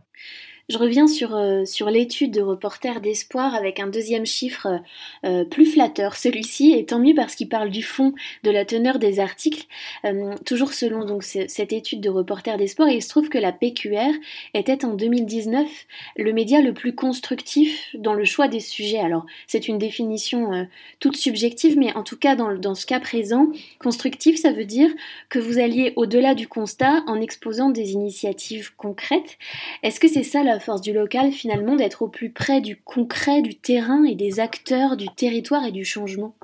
Je 0.70 0.78
reviens 0.78 1.06
sur, 1.06 1.36
euh, 1.36 1.66
sur 1.66 1.90
l'étude 1.90 2.30
de 2.30 2.40
Reporter 2.40 3.02
d'Espoir 3.02 3.54
avec 3.54 3.80
un 3.80 3.86
deuxième 3.86 4.24
chiffre 4.24 4.80
euh, 5.26 5.44
plus 5.44 5.66
flatteur, 5.66 6.16
celui-ci, 6.16 6.72
et 6.72 6.86
tant 6.86 6.98
mieux 6.98 7.14
parce 7.14 7.34
qu'il 7.34 7.50
parle 7.50 7.68
du 7.68 7.82
fond 7.82 8.14
de 8.44 8.50
la 8.50 8.64
teneur 8.64 8.98
des 8.98 9.20
articles. 9.20 9.66
Euh, 10.06 10.34
toujours 10.46 10.72
selon 10.72 11.04
donc 11.04 11.22
cette 11.22 11.74
étude 11.74 12.00
de 12.00 12.08
Reporter 12.08 12.56
d'Espoir, 12.56 12.88
il 12.88 13.02
se 13.02 13.10
trouve 13.10 13.28
que 13.28 13.36
la 13.36 13.52
PQR 13.52 14.14
était 14.54 14.86
en 14.86 14.94
2019 14.94 15.68
le 16.16 16.32
média 16.32 16.62
le 16.62 16.72
plus 16.72 16.94
constructif 16.94 17.94
dans 17.98 18.14
le 18.14 18.24
choix 18.24 18.48
des 18.48 18.60
sujets. 18.60 19.00
Alors 19.00 19.26
c'est 19.46 19.68
une 19.68 19.76
définition 19.76 20.66
toute 20.98 21.16
subjective, 21.16 21.76
mais 21.76 21.94
en 21.94 22.02
tout 22.02 22.16
cas 22.16 22.36
dans, 22.36 22.54
dans 22.54 22.74
ce 22.74 22.86
cas 22.86 23.00
présent, 23.00 23.48
constructif, 23.80 24.40
ça 24.40 24.52
veut 24.52 24.64
dire 24.64 24.90
que 25.28 25.38
vous 25.38 25.58
alliez 25.58 25.92
au-delà 25.96 26.34
du 26.34 26.48
constat 26.48 27.02
en 27.06 27.20
exposant 27.20 27.68
des 27.68 27.92
initiatives 27.92 28.43
concrètes. 28.76 29.38
Est-ce 29.82 30.00
que 30.00 30.08
c'est 30.08 30.22
ça 30.22 30.42
la 30.42 30.60
force 30.60 30.80
du 30.80 30.92
local 30.92 31.32
finalement 31.32 31.76
d'être 31.76 32.02
au 32.02 32.08
plus 32.08 32.30
près 32.30 32.60
du 32.60 32.76
concret, 32.76 33.42
du 33.42 33.54
terrain 33.54 34.04
et 34.04 34.14
des 34.14 34.40
acteurs 34.40 34.96
du 34.96 35.08
territoire 35.08 35.64
et 35.64 35.72
du 35.72 35.84
changement? 35.84 36.34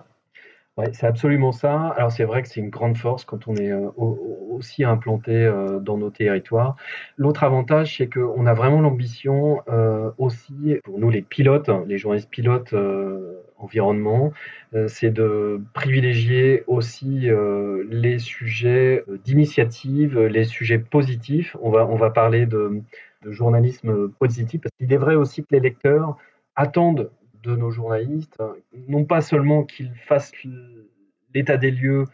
Oui, 0.76 0.86
c'est 0.92 1.06
absolument 1.06 1.52
ça. 1.52 1.88
Alors 1.96 2.12
c'est 2.12 2.24
vrai 2.24 2.42
que 2.42 2.48
c'est 2.48 2.60
une 2.60 2.70
grande 2.70 2.96
force 2.96 3.24
quand 3.24 3.48
on 3.48 3.56
est 3.56 3.70
euh, 3.70 3.90
aussi 3.96 4.84
implanté 4.84 5.32
euh, 5.32 5.80
dans 5.80 5.98
nos 5.98 6.10
territoires. 6.10 6.76
L'autre 7.16 7.42
avantage, 7.44 7.96
c'est 7.98 8.08
qu'on 8.08 8.46
a 8.46 8.54
vraiment 8.54 8.80
l'ambition 8.80 9.62
euh, 9.68 10.10
aussi, 10.16 10.76
pour 10.84 10.98
nous 10.98 11.10
les 11.10 11.22
pilotes, 11.22 11.68
les 11.86 11.98
journalistes 11.98 12.30
pilotes 12.30 12.74
environnement, 13.62 14.32
c'est 14.86 15.10
de 15.10 15.60
privilégier 15.74 16.64
aussi 16.66 17.28
les 17.90 18.18
sujets 18.18 19.04
d'initiative, 19.24 20.18
les 20.18 20.44
sujets 20.44 20.78
positifs. 20.78 21.56
On 21.60 21.70
va, 21.70 21.86
on 21.86 21.96
va 21.96 22.10
parler 22.10 22.46
de 22.46 22.82
de 23.22 23.32
journalisme 23.32 24.08
positif, 24.18 24.62
parce 24.62 24.74
qu'il 24.76 24.92
est 24.92 24.96
vrai 24.96 25.14
aussi 25.14 25.42
que 25.42 25.48
les 25.50 25.60
lecteurs 25.60 26.16
attendent 26.56 27.10
de 27.42 27.56
nos 27.56 27.70
journalistes, 27.70 28.38
non 28.88 29.04
pas 29.04 29.20
seulement 29.20 29.64
qu'ils 29.64 29.94
fassent 29.94 30.32
l'état 31.34 31.56
des 31.56 31.70
lieux 31.70 32.04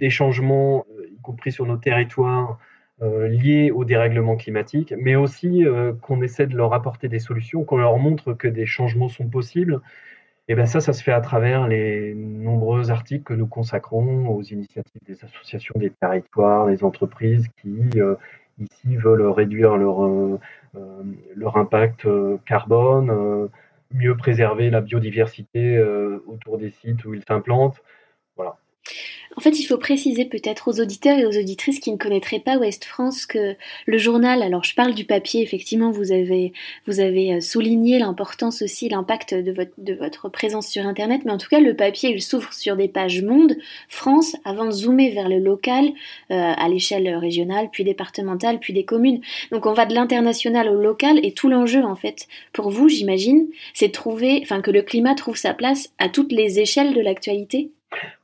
des 0.00 0.10
changements, 0.10 0.84
euh, 0.98 1.06
y 1.06 1.20
compris 1.20 1.52
sur 1.52 1.66
nos 1.66 1.76
territoires, 1.76 2.58
euh, 3.02 3.28
liés 3.28 3.70
au 3.70 3.84
dérèglement 3.84 4.36
climatique, 4.36 4.92
mais 4.98 5.14
aussi 5.14 5.64
euh, 5.64 5.92
qu'on 5.92 6.20
essaie 6.20 6.46
de 6.46 6.56
leur 6.56 6.74
apporter 6.74 7.08
des 7.08 7.20
solutions, 7.20 7.64
qu'on 7.64 7.76
leur 7.76 7.96
montre 7.98 8.34
que 8.34 8.48
des 8.48 8.66
changements 8.66 9.08
sont 9.08 9.28
possibles. 9.28 9.80
Et 10.48 10.54
bien 10.54 10.66
ça, 10.66 10.80
ça 10.80 10.92
se 10.92 11.02
fait 11.02 11.12
à 11.12 11.20
travers 11.20 11.66
les 11.68 12.14
nombreux 12.14 12.90
articles 12.90 13.24
que 13.24 13.34
nous 13.34 13.46
consacrons 13.46 14.28
aux 14.28 14.42
initiatives 14.42 15.00
des 15.06 15.24
associations 15.24 15.74
des 15.76 15.90
territoires, 15.90 16.66
des 16.66 16.84
entreprises 16.84 17.48
qui 17.62 17.70
ici 18.58 18.96
veulent 18.96 19.26
réduire 19.26 19.76
leur, 19.76 20.04
euh, 20.04 20.40
euh, 20.76 21.02
leur 21.34 21.56
impact 21.56 22.06
euh, 22.06 22.38
carbone, 22.46 23.48
mieux 23.92 24.16
préserver 24.16 24.70
la 24.70 24.80
biodiversité 24.80 25.80
autour 26.26 26.58
des 26.58 26.70
sites 26.70 27.04
où 27.04 27.14
ils 27.14 27.22
s'implantent. 27.26 27.80
Voilà. 28.36 28.56
En 29.36 29.40
fait, 29.40 29.58
il 29.58 29.64
faut 29.64 29.78
préciser 29.78 30.24
peut-être 30.24 30.68
aux 30.68 30.80
auditeurs 30.80 31.18
et 31.18 31.26
aux 31.26 31.36
auditrices 31.36 31.80
qui 31.80 31.90
ne 31.90 31.96
connaîtraient 31.96 32.40
pas 32.40 32.56
Ouest 32.56 32.84
France 32.84 33.26
que 33.26 33.56
le 33.86 33.98
journal, 33.98 34.42
alors 34.42 34.64
je 34.64 34.74
parle 34.74 34.94
du 34.94 35.04
papier, 35.04 35.42
effectivement, 35.42 35.90
vous 35.90 36.12
avez, 36.12 36.52
vous 36.86 37.00
avez 37.00 37.34
euh, 37.34 37.40
souligné 37.40 37.98
l'importance 37.98 38.62
aussi, 38.62 38.88
l'impact 38.88 39.34
de 39.34 39.52
votre, 39.52 39.72
de 39.78 39.94
votre 39.94 40.28
présence 40.28 40.68
sur 40.68 40.86
Internet, 40.86 41.22
mais 41.24 41.32
en 41.32 41.38
tout 41.38 41.48
cas, 41.48 41.60
le 41.60 41.74
papier, 41.74 42.10
il 42.10 42.22
s'ouvre 42.22 42.52
sur 42.52 42.76
des 42.76 42.88
pages 42.88 43.22
monde, 43.22 43.56
France, 43.88 44.36
avant 44.44 44.66
de 44.66 44.70
zoomer 44.70 45.10
vers 45.10 45.28
le 45.28 45.38
local, 45.38 45.86
euh, 46.30 46.52
à 46.56 46.68
l'échelle 46.68 47.08
régionale, 47.16 47.68
puis 47.72 47.84
départementale, 47.84 48.58
puis 48.60 48.72
des 48.72 48.84
communes. 48.84 49.20
Donc 49.50 49.66
on 49.66 49.72
va 49.72 49.86
de 49.86 49.94
l'international 49.94 50.68
au 50.68 50.80
local, 50.80 51.18
et 51.22 51.32
tout 51.32 51.48
l'enjeu, 51.48 51.82
en 51.84 51.96
fait, 51.96 52.26
pour 52.52 52.70
vous, 52.70 52.88
j'imagine, 52.88 53.48
c'est 53.72 53.88
de 53.88 53.92
trouver, 53.92 54.40
enfin, 54.42 54.60
que 54.60 54.70
le 54.70 54.82
climat 54.82 55.14
trouve 55.14 55.36
sa 55.36 55.54
place 55.54 55.92
à 55.98 56.08
toutes 56.08 56.32
les 56.32 56.60
échelles 56.60 56.94
de 56.94 57.00
l'actualité? 57.00 57.70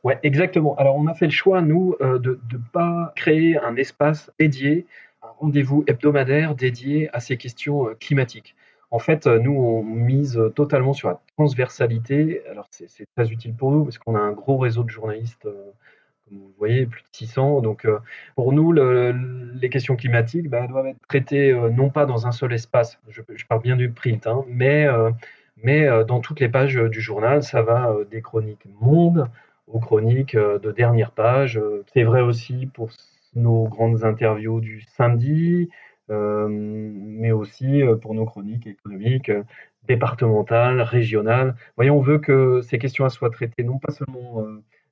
Ouais, 0.04 0.18
exactement. 0.22 0.74
Alors, 0.76 0.96
on 0.96 1.06
a 1.06 1.14
fait 1.14 1.26
le 1.26 1.32
choix, 1.32 1.60
nous, 1.60 1.94
euh, 2.00 2.18
de 2.18 2.40
ne 2.52 2.58
pas 2.72 3.12
créer 3.16 3.58
un 3.58 3.76
espace 3.76 4.32
dédié, 4.38 4.86
un 5.22 5.28
rendez-vous 5.38 5.84
hebdomadaire 5.86 6.54
dédié 6.54 7.10
à 7.14 7.20
ces 7.20 7.36
questions 7.36 7.88
euh, 7.88 7.94
climatiques. 7.98 8.56
En 8.90 8.98
fait, 8.98 9.26
euh, 9.26 9.38
nous, 9.38 9.52
on 9.52 9.82
mise 9.82 10.40
totalement 10.54 10.94
sur 10.94 11.08
la 11.08 11.20
transversalité. 11.36 12.42
Alors, 12.50 12.66
c'est 12.70 13.06
très 13.14 13.30
utile 13.30 13.54
pour 13.54 13.72
nous 13.72 13.84
parce 13.84 13.98
qu'on 13.98 14.14
a 14.16 14.20
un 14.20 14.32
gros 14.32 14.56
réseau 14.56 14.82
de 14.82 14.90
journalistes, 14.90 15.44
comme 15.44 16.38
vous 16.38 16.54
voyez, 16.58 16.86
plus 16.86 17.02
de 17.02 17.08
600. 17.12 17.60
Donc, 17.60 17.86
pour 18.34 18.52
nous, 18.52 18.72
les 18.72 19.68
questions 19.68 19.96
climatiques 19.96 20.48
bah, 20.48 20.66
doivent 20.66 20.86
être 20.86 20.98
traitées 21.08 21.52
non 21.72 21.90
pas 21.90 22.06
dans 22.06 22.26
un 22.26 22.32
seul 22.32 22.52
espace, 22.52 22.98
je, 23.10 23.22
parle 23.48 23.62
bien 23.62 23.76
du 23.76 23.90
print, 23.90 24.26
hein, 24.26 24.44
mais, 24.48 24.88
mais 25.62 25.88
dans 26.04 26.18
toutes 26.20 26.40
les 26.40 26.48
pages 26.48 26.74
du 26.74 27.00
journal, 27.00 27.44
ça 27.44 27.62
va 27.62 27.94
des 28.10 28.22
chroniques 28.22 28.66
monde, 28.80 29.28
chroniques 29.78 30.34
euh, 30.34 30.58
de 30.58 30.72
dernière 30.72 31.12
page. 31.12 31.58
Euh, 31.58 31.84
c'est 31.92 32.02
vrai 32.02 32.20
aussi 32.20 32.66
pour 32.66 32.90
nos 33.34 33.68
grandes 33.68 34.04
interviews 34.04 34.60
du 34.60 34.82
samedi, 34.96 35.68
euh, 36.10 36.48
mais 36.50 37.30
aussi 37.30 37.82
pour 38.02 38.14
nos 38.14 38.24
chroniques 38.24 38.66
économiques 38.66 39.30
départementales, 39.86 40.80
régionales. 40.82 41.54
Voyons, 41.76 41.98
on 41.98 42.02
veut 42.02 42.18
que 42.18 42.60
ces 42.62 42.78
questions 42.78 43.08
soient 43.08 43.30
traitées 43.30 43.62
non 43.62 43.78
pas 43.78 43.92
seulement 43.92 44.44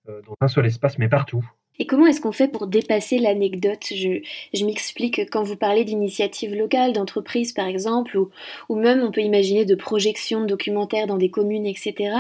dans 0.06 0.36
un 0.40 0.48
seul 0.48 0.66
espace, 0.66 0.98
mais 0.98 1.08
partout. 1.08 1.44
Et 1.78 1.86
comment 1.86 2.06
est-ce 2.06 2.20
qu'on 2.20 2.32
fait 2.32 2.48
pour 2.48 2.66
dépasser 2.66 3.18
l'anecdote? 3.18 3.86
Je, 3.90 4.20
je 4.52 4.64
m'explique 4.64 5.30
quand 5.30 5.44
vous 5.44 5.56
parlez 5.56 5.84
d'initiatives 5.84 6.54
locales, 6.54 6.92
d'entreprises 6.92 7.52
par 7.52 7.68
exemple, 7.68 8.18
ou, 8.18 8.30
ou, 8.68 8.76
même 8.76 9.00
on 9.02 9.12
peut 9.12 9.20
imaginer 9.20 9.64
de 9.64 9.74
projections 9.74 10.40
de 10.40 10.46
documentaires 10.46 11.06
dans 11.06 11.18
des 11.18 11.30
communes, 11.30 11.66
etc. 11.66 12.14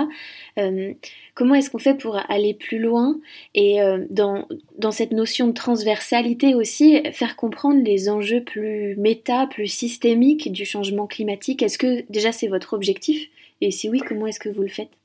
Euh, 0.58 0.92
comment 1.34 1.54
est-ce 1.54 1.70
qu'on 1.70 1.78
fait 1.78 1.94
pour 1.94 2.18
aller 2.28 2.54
plus 2.54 2.78
loin 2.78 3.18
et 3.54 3.82
euh, 3.82 4.04
dans, 4.10 4.46
dans 4.76 4.92
cette 4.92 5.12
notion 5.12 5.48
de 5.48 5.52
transversalité 5.52 6.54
aussi, 6.54 7.02
faire 7.12 7.34
comprendre 7.34 7.82
les 7.82 8.08
enjeux 8.08 8.44
plus 8.44 8.96
méta, 8.96 9.48
plus 9.48 9.66
systémiques 9.66 10.52
du 10.52 10.64
changement 10.64 11.06
climatique? 11.06 11.62
Est-ce 11.62 11.78
que 11.78 12.04
déjà 12.10 12.30
c'est 12.30 12.48
votre 12.48 12.74
objectif? 12.74 13.28
Et 13.60 13.72
si 13.72 13.88
oui, 13.88 14.00
comment 14.06 14.28
est-ce 14.28 14.40
que 14.40 14.48
vous 14.48 14.62
le 14.62 14.68
faites? 14.68 14.97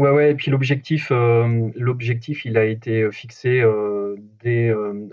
Ouais, 0.00 0.08
ouais, 0.08 0.30
et 0.30 0.34
puis 0.34 0.50
l'objectif, 0.50 1.08
euh, 1.10 1.68
l'objectif, 1.76 2.46
il 2.46 2.56
a 2.56 2.64
été 2.64 3.02
euh, 3.02 3.10
fixé 3.10 3.60
euh, 3.60 4.16
dès, 4.42 4.72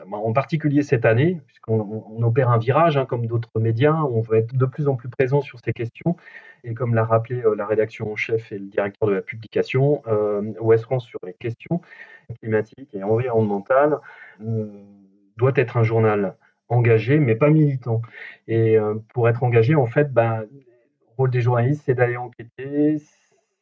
en 0.10 0.32
particulier 0.32 0.82
cette 0.82 1.04
année, 1.04 1.42
puisqu'on 1.46 2.24
opère 2.24 2.50
un 2.50 2.58
virage, 2.58 2.96
hein, 2.96 3.06
comme 3.06 3.28
d'autres 3.28 3.60
médias, 3.60 3.96
on 3.96 4.22
va 4.22 4.38
être 4.38 4.56
de 4.56 4.66
plus 4.66 4.88
en 4.88 4.96
plus 4.96 5.10
présent 5.10 5.42
sur 5.42 5.60
ces 5.60 5.74
questions. 5.74 6.16
Et 6.64 6.74
comme 6.74 6.96
l'a 6.96 7.04
rappelé 7.04 7.44
la 7.58 7.66
rédaction 7.66 8.14
en 8.14 8.16
chef 8.16 8.54
et 8.54 8.60
le 8.60 8.68
directeur 8.68 9.10
de 9.10 9.16
la 9.16 9.22
publication, 9.22 10.04
Ouest 10.62 10.86
France 10.86 11.06
sur 11.06 11.20
les 11.26 11.34
questions 11.34 11.82
climatiques 12.42 12.96
et 12.96 13.04
environnementales 13.04 13.98
doit 15.36 15.54
être 15.56 15.76
un 15.76 15.84
journal 15.84 16.36
engagé, 16.70 17.20
mais 17.20 17.36
pas 17.36 17.50
militant. 17.50 18.02
Et 18.48 18.78
pour 19.14 19.28
être 19.28 19.44
engagé, 19.44 19.76
en 19.76 19.86
fait, 19.86 20.14
ben, 20.14 20.46
le 20.50 21.14
rôle 21.18 21.30
des 21.30 21.42
journalistes, 21.42 21.84
c'est 21.86 21.94
d'aller 21.94 22.18
enquêter, 22.18 22.98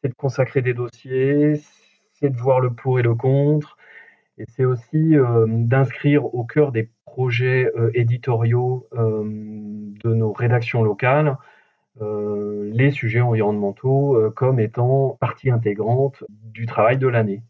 c'est 0.00 0.08
de 0.08 0.14
consacrer 0.14 0.62
des 0.62 0.74
dossiers, 0.74 1.60
c'est 2.14 2.30
de 2.30 2.36
voir 2.36 2.60
le 2.60 2.72
pour 2.72 2.98
et 2.98 3.02
le 3.02 3.14
contre, 3.14 3.76
et 4.38 4.44
c'est 4.48 4.64
aussi 4.64 5.16
euh, 5.16 5.46
d'inscrire 5.48 6.34
au 6.34 6.44
cœur 6.44 6.72
des 6.72 6.90
projets 7.04 7.70
euh, 7.76 7.90
éditoriaux 7.94 8.86
euh, 8.94 9.22
de 9.24 10.14
nos 10.14 10.32
rédactions 10.32 10.82
locales 10.82 11.36
les 11.98 12.90
sujets 12.90 13.22
environnementaux 13.22 14.30
comme 14.36 14.60
étant 14.60 15.16
partie 15.18 15.48
intégrante 15.48 16.24
du 16.28 16.66
travail 16.66 16.98
de 16.98 17.08
l'année. 17.08 17.42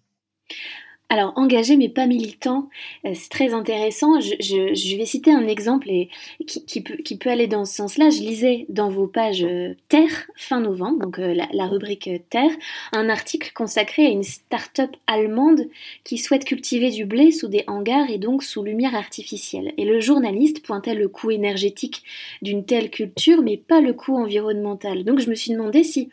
Alors, 1.09 1.33
engagé 1.37 1.77
mais 1.77 1.89
pas 1.89 2.07
militant, 2.07 2.69
euh, 3.05 3.13
c'est 3.15 3.29
très 3.29 3.55
intéressant. 3.55 4.19
Je, 4.21 4.97
vais 4.97 5.07
citer 5.07 5.31
un 5.31 5.47
exemple 5.47 5.89
et, 5.89 6.09
qui, 6.47 6.81
peut, 6.81 7.31
aller 7.31 7.47
dans 7.47 7.65
ce 7.65 7.77
sens-là. 7.77 8.11
Je 8.11 8.19
lisais 8.19 8.67
dans 8.71 8.91
vos 8.91 9.07
pages 9.07 9.45
euh, 9.45 9.75
Terre, 9.89 10.27
fin 10.35 10.59
novembre, 10.61 11.05
donc 11.05 11.21
euh, 11.21 11.33
la, 11.53 11.67
rubrique 11.69 12.11
Terre, 12.29 12.51
un 12.91 13.09
article 13.09 13.53
consacré 13.55 14.07
à 14.07 14.09
une 14.09 14.25
start-up 14.25 14.91
allemande 15.07 15.69
qui 16.03 16.19
souhaite 16.19 16.45
cultiver 16.45 16.91
du 16.91 17.05
blé 17.05 17.31
sous 17.31 17.47
des 17.47 17.63
hangars 17.69 18.11
et 18.11 18.19
donc 18.19 18.43
sous 18.43 18.65
lumière 18.65 18.97
artificielle. 18.97 19.75
Et 19.77 19.85
le 19.85 20.01
journaliste 20.01 20.67
pointait 20.67 20.97
le 20.97 21.09
coût 21.09 21.31
énergétique 21.31 22.03
d'une 22.43 22.65
telle 22.65 22.91
culture, 22.91 23.43
mais 23.43 23.57
pas 23.57 23.81
le 23.81 23.93
coût 23.93 24.17
environnemental. 24.17 25.05
Donc 25.05 25.21
je 25.21 25.31
me 25.31 25.37
suis 25.37 25.53
demandé 25.53 25.85
si 25.85 26.09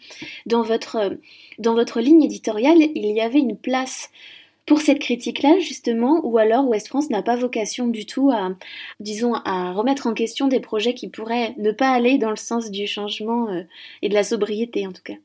dans 0.46 0.62
votre, 0.62 1.18
dans 1.58 1.74
votre 1.74 2.00
ligne 2.00 2.22
éditoriale, 2.22 2.78
il 2.94 3.10
y 3.10 3.22
avait 3.22 3.40
une 3.40 3.58
place 3.58 4.12
pour 4.66 4.80
cette 4.80 5.00
critique-là, 5.00 5.60
justement, 5.60 6.22
ou 6.24 6.38
alors 6.38 6.68
West 6.68 6.88
France 6.88 7.10
n'a 7.10 7.22
pas 7.22 7.36
vocation 7.36 7.88
du 7.88 8.06
tout 8.06 8.32
à, 8.32 8.52
disons, 9.00 9.34
à 9.34 9.74
remettre 9.74 10.08
en 10.08 10.14
question 10.14 10.48
des 10.48 10.62
projets 10.62 10.94
qui 10.94 11.10
pourraient 11.10 11.54
ne 11.58 11.72
pas 11.72 11.90
aller 11.90 12.18
dans 12.18 12.30
le 12.30 12.38
sens 12.38 12.72
du 12.72 12.88
changement 12.88 13.50
euh, 13.50 13.64
et 14.02 14.10
de 14.10 14.14
la 14.14 14.24
sobriété, 14.24 14.88
en 14.88 14.94
tout 14.94 15.02
cas 15.04 15.16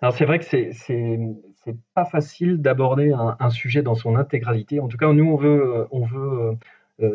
Alors 0.00 0.14
c'est 0.14 0.24
vrai 0.24 0.38
que 0.38 0.44
c'est 0.44 0.70
c'est 0.72 1.76
pas 1.94 2.04
facile 2.04 2.60
d'aborder 2.60 3.12
un, 3.12 3.50
sujet 3.50 3.82
dans 3.82 3.94
son 3.94 4.16
intégralité. 4.16 4.80
En 4.80 4.88
tout 4.88 4.96
cas, 4.96 5.12
nous 5.12 5.30
on 5.30 5.36
veut 5.36 5.86
on 5.92 6.04
veut 6.04 6.56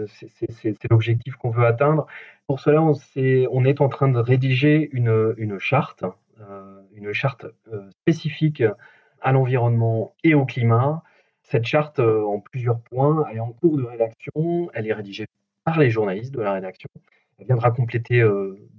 c'est 0.08 0.90
l'objectif 0.90 1.36
qu'on 1.36 1.50
veut 1.50 1.66
atteindre. 1.66 2.08
Pour 2.48 2.62
cela, 2.62 2.82
on 2.82 3.66
est 3.66 3.82
en 3.82 3.90
train 3.90 4.08
de 4.08 4.20
rédiger 4.20 4.90
une, 4.94 5.34
une 5.38 5.60
charte, 5.60 6.06
une 6.96 7.12
charte 7.12 7.46
spécifique 8.02 8.64
à 9.22 9.32
l'environnement 9.32 10.14
et 10.24 10.34
au 10.34 10.46
climat. 10.46 11.04
Cette 11.50 11.66
charte, 11.66 12.00
en 12.00 12.40
plusieurs 12.40 12.80
points, 12.80 13.26
est 13.34 13.40
en 13.40 13.54
cours 13.54 13.78
de 13.78 13.84
rédaction, 13.84 14.70
elle 14.74 14.86
est 14.88 14.94
rédigée 14.94 15.28
par 15.64 15.80
les 15.80 15.90
journalistes 15.90 16.34
de 16.34 16.42
la 16.42 16.54
rédaction. 16.54 16.90
Elle 17.40 17.46
viendra 17.46 17.72
compléter 17.72 18.22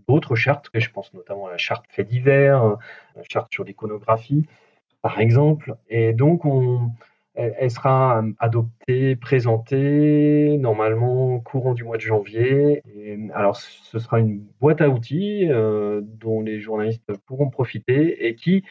d'autres 0.06 0.34
chartes, 0.34 0.68
je 0.74 0.90
pense 0.90 1.14
notamment 1.14 1.46
à 1.46 1.50
la 1.50 1.56
charte 1.56 1.86
fait 1.88 2.04
divers, 2.04 2.76
la 3.16 3.22
charte 3.30 3.50
sur 3.52 3.64
l'iconographie, 3.64 4.46
par 5.00 5.18
exemple. 5.18 5.76
Et 5.88 6.12
donc, 6.12 6.44
on, 6.44 6.90
elle, 7.38 7.70
sera 7.70 8.22
adoptée, 8.38 9.16
présentée 9.16 10.58
normalement 10.58 11.38
courant 11.40 11.72
du 11.72 11.84
mois 11.84 11.96
de 11.96 12.02
janvier. 12.02 12.82
alors, 13.32 13.56
ce 13.56 13.98
sera 13.98 14.18
une 14.18 14.44
boîte 14.60 14.80
à 14.80 14.88
outils 14.88 15.48
dont 15.48 16.42
les 16.42 16.60
journalistes 16.60 17.12
pourront 17.26 17.48
profiter 17.48 18.26
et 18.26 18.34
qui 18.34 18.64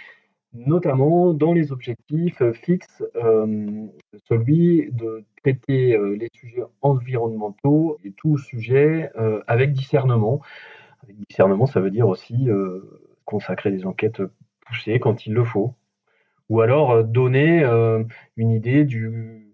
notamment 0.54 1.34
dans 1.34 1.54
les 1.54 1.72
objectifs 1.72 2.42
fixe 2.54 3.04
celui 4.30 4.90
de 4.92 5.26
traiter 5.42 5.98
les 6.18 6.30
sujets 6.34 6.64
environnementaux 6.82 7.98
et 8.04 8.12
tout 8.12 8.38
sujet 8.38 9.12
avec 9.48 9.74
discernement. 9.74 10.42
Avec 11.04 11.18
discernement, 11.28 11.66
ça 11.66 11.80
veut 11.80 11.92
dire 11.92 12.08
aussi 12.08 12.48
consacrer 13.26 13.72
des 13.72 13.86
enquêtes 13.86 14.22
poussées 14.62 15.00
quand 15.00 15.26
il 15.26 15.34
le 15.34 15.44
faut, 15.44 15.76
ou 16.50 16.62
alors 16.62 17.04
donner 17.04 17.64
une 18.36 18.52
idée 18.52 18.86
du, 18.86 19.54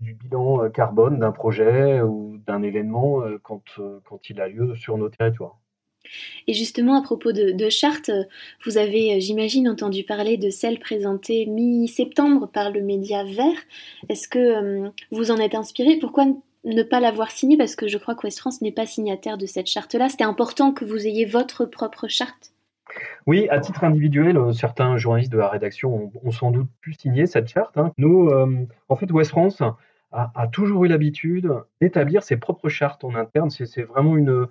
bilan 0.00 0.68
carbone 0.70 1.18
d'un 1.18 1.32
projet 1.32 2.02
ou 2.02 2.38
d'un 2.46 2.62
événement 2.62 3.22
quand 3.42 3.62
il 4.28 4.40
a 4.40 4.48
lieu 4.48 4.74
sur 4.76 4.98
nos 4.98 5.08
territoires. 5.08 5.58
Et 6.46 6.54
justement, 6.54 6.98
à 6.98 7.02
propos 7.02 7.32
de, 7.32 7.52
de 7.52 7.68
chartes, 7.68 8.10
vous 8.64 8.78
avez, 8.78 9.20
j'imagine, 9.20 9.68
entendu 9.68 10.04
parler 10.04 10.36
de 10.36 10.50
celle 10.50 10.78
présentée 10.78 11.46
mi-septembre 11.46 12.48
par 12.52 12.70
le 12.70 12.80
média 12.80 13.24
Vert. 13.24 13.58
Est-ce 14.08 14.28
que 14.28 14.90
vous 15.10 15.30
en 15.30 15.38
êtes 15.38 15.54
inspiré? 15.54 15.96
Pourquoi 15.96 16.26
ne 16.64 16.82
pas 16.82 17.00
l'avoir 17.00 17.30
signée? 17.30 17.56
Parce 17.56 17.76
que 17.76 17.88
je 17.88 17.98
crois 17.98 18.14
qu'Ouest 18.14 18.38
France 18.38 18.60
n'est 18.62 18.72
pas 18.72 18.86
signataire 18.86 19.38
de 19.38 19.46
cette 19.46 19.66
charte-là. 19.66 20.08
C'était 20.08 20.24
important 20.24 20.72
que 20.72 20.84
vous 20.84 21.06
ayez 21.06 21.24
votre 21.24 21.64
propre 21.64 22.08
charte 22.08 22.54
oui, 23.26 23.48
à 23.48 23.58
titre 23.58 23.84
individuel, 23.84 24.36
euh, 24.36 24.52
certains 24.52 24.96
journalistes 24.96 25.32
de 25.32 25.38
la 25.38 25.48
rédaction 25.48 26.12
ont, 26.22 26.30
sans 26.30 26.50
doute 26.50 26.68
pu 26.80 26.92
signer 26.92 27.26
cette 27.26 27.48
charte. 27.48 27.76
Hein. 27.78 27.92
Nous, 27.96 28.28
euh, 28.28 28.66
en 28.88 28.96
fait, 28.96 29.10
Ouest 29.10 29.30
France 29.30 29.62
a, 30.14 30.48
toujours 30.48 30.84
eu 30.84 30.88
l'habitude 30.88 31.52
d'établir 31.80 32.22
ses 32.22 32.36
propres 32.36 32.68
chartes 32.68 33.04
en 33.04 33.14
interne. 33.14 33.50
C'est 33.50 33.82
vraiment 33.82 34.16
une, 34.16 34.48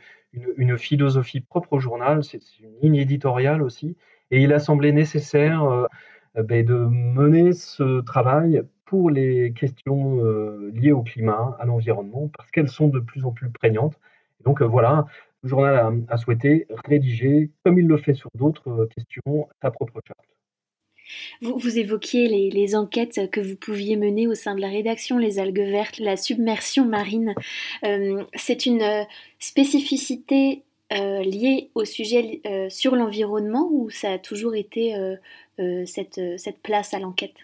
philosophie 0.78 1.42
propre 1.42 1.74
au 1.74 1.80
journal, 1.80 2.24
c'est 2.24 2.42
une 2.60 2.74
ligne 2.82 2.96
éditoriale 2.96 3.62
aussi. 3.62 3.96
Et 4.32 4.42
il 4.42 4.52
a 4.54 4.60
semblé 4.60 4.92
nécessaire 4.92 5.64
euh, 5.64 5.86
ben, 6.44 6.66
de 6.66 6.76
mener 6.76 7.54
ce 7.54 8.02
travail 8.02 8.64
pour 8.86 9.10
les 9.10 9.54
questions 9.54 10.22
liées 10.74 10.92
au 10.92 11.02
climat, 11.02 11.56
à 11.60 11.66
l'environnement, 11.66 12.30
parce 12.36 12.52
qu'elles 12.52 12.70
sont 12.70 12.90
de 12.90 13.00
plus 13.00 13.26
en 13.26 13.32
plus 13.32 13.50
prégnantes. 13.50 14.00
donc 14.44 14.62
voilà, 14.62 15.06
le 15.44 15.50
journal 15.50 16.06
a, 16.10 16.18
souhaité 16.18 16.68
rédiger, 16.86 17.52
comme 17.64 17.80
il 17.80 17.88
le 17.88 17.98
fait 17.98 18.14
sur 18.14 18.30
d'autres 18.36 18.88
questions, 18.96 19.48
sa 19.62 19.72
propre 19.72 20.00
charte. 20.06 20.26
Vous, 21.42 21.78
évoquiez 21.78 22.28
les, 22.28 22.76
enquêtes 22.76 23.30
que 23.32 23.42
vous 23.42 23.56
pouviez 23.56 23.96
mener 23.98 24.28
au 24.28 24.36
sein 24.36 24.56
de 24.56 24.62
la 24.62 24.70
rédaction, 24.70 25.18
les 25.18 25.40
algues 25.40 25.60
vertes, 25.60 26.00
la 26.00 26.18
submersion 26.18 26.86
marine. 26.86 27.34
Euh, 27.84 28.24
c'est 28.36 28.66
une 28.66 28.82
euh, 28.82 29.04
spécificité 29.40 30.64
euh, 30.94 31.22
liée 31.22 31.70
au 31.76 31.86
sujet 31.86 32.42
sur 32.70 32.96
l'environnement 32.96 33.68
ou 33.72 33.90
ça 33.90 34.14
a 34.14 34.18
toujours 34.20 34.56
été 34.56 34.96
cette, 35.86 36.22
cette, 36.38 36.62
place 36.62 36.94
à 36.94 37.00
l'enquête? 37.00 37.36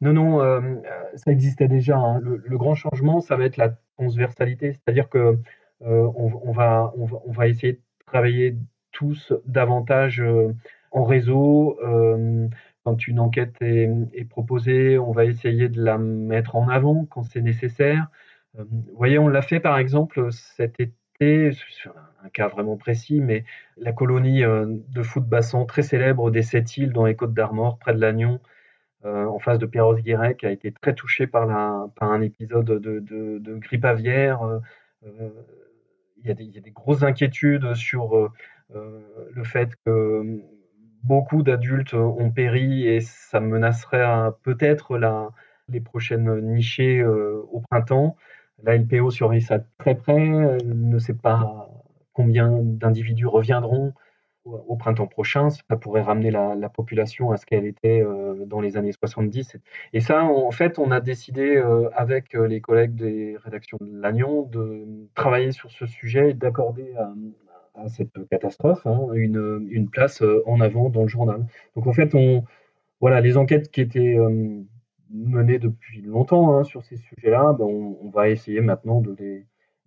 Non, 0.00 0.12
non, 0.12 0.82
ça 1.14 1.30
existait 1.30 1.68
déjà. 1.68 1.96
Hein. 1.96 2.20
Le, 2.20 2.58
grand 2.58 2.74
changement, 2.74 3.20
ça 3.20 3.36
va 3.36 3.44
être 3.44 3.56
la 3.56 3.76
transversalité, 3.96 4.72
c'est-à-dire 4.72 5.08
que 5.08 5.38
on, 5.80 6.52
va, 6.52 6.92
on, 6.96 7.04
va, 7.04 7.18
on 7.24 7.32
va 7.32 7.48
essayer 7.48 7.74
de 7.74 7.80
travailler 8.06 8.56
tous 8.92 9.32
davantage 9.46 10.22
en 10.90 11.04
réseau. 11.04 11.78
Euh, 11.82 12.48
quand 12.84 13.06
une 13.06 13.20
enquête 13.20 13.56
est, 13.60 14.28
proposée, 14.28 14.98
on 14.98 15.12
va 15.12 15.24
essayer 15.26 15.68
de 15.68 15.82
la 15.82 15.98
mettre 15.98 16.56
en 16.56 16.68
avant 16.68 17.04
quand 17.04 17.22
c'est 17.24 17.42
nécessaire. 17.42 18.08
Euh, 18.58 18.64
vous 18.70 18.96
voyez, 18.96 19.18
on 19.18 19.28
l'a 19.28 19.42
fait 19.42 19.60
par 19.60 19.78
exemple 19.78 20.32
cet 20.32 20.80
été, 20.80 21.50
un 22.24 22.28
cas 22.30 22.48
vraiment 22.48 22.78
précis, 22.78 23.20
mais 23.20 23.44
la 23.76 23.92
colonie 23.92 24.42
euh, 24.42 24.66
de 24.88 25.02
foot 25.02 25.24
bassin 25.24 25.64
très 25.66 25.82
célèbre 25.82 26.30
des 26.30 26.42
Sept 26.42 26.78
Îles 26.78 26.92
dans 26.92 27.04
les 27.04 27.14
Côtes 27.14 27.34
d'Armor, 27.34 27.78
près 27.78 27.94
de 27.94 28.00
Lannion, 28.00 28.40
en 29.02 29.38
face 29.38 29.58
de 29.58 29.64
Perros-Guirec, 29.64 30.44
a 30.44 30.50
été 30.50 30.72
très 30.72 30.94
touché 30.94 31.26
par, 31.26 31.50
un 31.50 32.20
épisode 32.20 32.66
de, 32.66 33.58
grippe 33.58 33.86
aviaire. 33.86 34.60
il, 35.02 36.26
y 36.26 36.30
a 36.30 36.34
des, 36.34 36.70
grosses 36.70 37.02
inquiétudes 37.02 37.72
sur 37.72 38.30
le 38.74 39.44
fait 39.44 39.70
que 39.86 40.42
beaucoup 41.04 41.42
d'adultes 41.42 41.94
ont 41.94 42.30
péri 42.30 42.86
et 42.86 43.00
ça 43.00 43.40
menacerait 43.40 44.30
peut-être 44.42 44.98
les 45.68 45.80
prochaines 45.80 46.40
nichées 46.40 47.00
euh, 47.00 47.42
au 47.50 47.60
printemps. 47.60 48.16
La 48.62 48.76
LPO 48.76 49.10
surveille 49.10 49.40
ça 49.40 49.60
très 49.78 49.94
près, 49.94 50.58
ne 50.64 50.98
sait 50.98 51.14
pas 51.14 51.70
combien 52.12 52.50
d'individus 52.62 53.26
reviendront 53.26 53.94
au 54.44 54.76
printemps 54.76 55.06
prochain. 55.06 55.48
Ça 55.50 55.76
pourrait 55.76 56.02
ramener 56.02 56.30
la, 56.30 56.68
population 56.68 57.30
à 57.30 57.36
ce 57.36 57.46
qu'elle 57.46 57.64
était 57.64 58.02
euh, 58.02 58.44
dans 58.46 58.60
les 58.60 58.76
années 58.76 58.92
70. 58.92 59.56
Et 59.92 60.00
ça, 60.00 60.24
en 60.24 60.50
fait, 60.50 60.78
on 60.78 60.90
a 60.90 61.00
décidé 61.00 61.56
euh, 61.56 61.88
avec 61.94 62.34
les 62.34 62.60
collègues 62.60 62.94
des 62.94 63.36
rédactions 63.42 63.78
de 63.80 63.86
Lannion 63.86 64.42
de 64.42 64.86
travailler 65.14 65.52
sur 65.52 65.70
ce 65.70 65.86
sujet 65.86 66.30
et 66.30 66.34
d'accorder 66.34 66.94
à 66.96 67.12
cette 67.88 68.28
catastrophe 68.28 68.86
hein, 68.86 69.08
une, 69.14 69.66
une, 69.70 69.88
place 69.88 70.22
euh, 70.22 70.42
en 70.46 70.60
avant 70.60 70.90
dans 70.90 71.02
le 71.02 71.08
journal. 71.08 71.46
Donc 71.76 71.86
en 71.86 71.92
fait, 71.92 72.14
on, 72.14 72.44
voilà, 73.00 73.20
les 73.20 73.36
enquêtes 73.36 73.70
qui 73.70 73.80
étaient 73.80 74.16
euh, 74.16 74.62
menées 75.10 75.58
depuis 75.58 76.02
longtemps 76.02 76.56
hein, 76.56 76.64
sur 76.64 76.84
ces 76.84 76.96
sujets-là, 76.96 77.54
ben 77.58 77.64
on, 77.64 78.10
va 78.10 78.28
essayer 78.28 78.60
maintenant 78.60 79.00
de 79.00 79.14
les, 79.18 79.46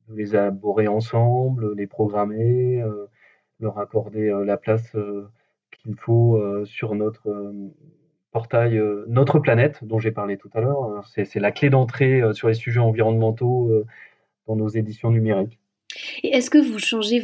de 0.09 0.15
les 0.15 0.35
aborder 0.35 0.87
ensemble, 0.87 1.75
les 1.75 1.87
programmer, 1.87 2.81
euh, 2.81 3.07
leur 3.59 3.79
accorder 3.79 4.29
la 4.45 4.57
place 4.57 4.95
qu'il 5.71 5.95
faut 5.95 6.65
sur 6.65 6.95
notre 6.95 7.53
portail 8.31 8.81
Notre 9.07 9.39
Planète, 9.39 9.83
dont 9.85 9.99
j'ai 9.99 10.11
parlé 10.11 10.37
tout 10.37 10.49
à 10.53 10.59
l'heure. 10.59 11.05
C'est 11.05 11.39
la 11.39 11.51
clé 11.51 11.69
d'entrée 11.69 12.21
sur 12.33 12.49
les 12.49 12.55
sujets 12.55 12.81
environnementaux 12.81 13.85
dans 14.47 14.57
nos 14.57 14.67
éditions 14.67 15.11
numériques. 15.11 15.62
Et 16.23 16.35
est-ce 16.35 16.49
que 16.49 16.57
vous 16.57 16.79
changez 16.79 17.23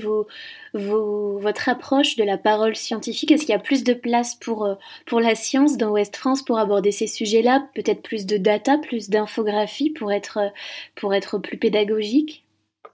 votre 0.73 1.69
approche 1.69 2.15
de 2.15 2.23
la 2.23 2.37
parole 2.37 2.75
scientifique? 2.75 3.31
Est-ce 3.31 3.45
qu'il 3.45 3.53
y 3.53 3.57
a 3.57 3.59
plus 3.59 3.83
de 3.83 3.93
place 3.93 4.35
pour, 4.35 4.65
euh, 4.65 4.75
pour 5.05 5.19
la 5.19 5.35
science 5.35 5.77
dans 5.77 5.91
Ouest 5.91 6.15
France 6.15 6.43
pour 6.43 6.59
aborder 6.59 6.91
ces 6.91 7.07
sujets-là? 7.07 7.67
Peut-être 7.75 8.01
plus 8.01 8.25
de 8.25 8.37
data, 8.37 8.77
plus 8.77 9.09
d'infographie 9.09 9.89
pour 9.89 10.11
être, 10.11 10.39
euh, 10.39 11.39
plus 11.39 11.57
pédagogique? 11.57 12.45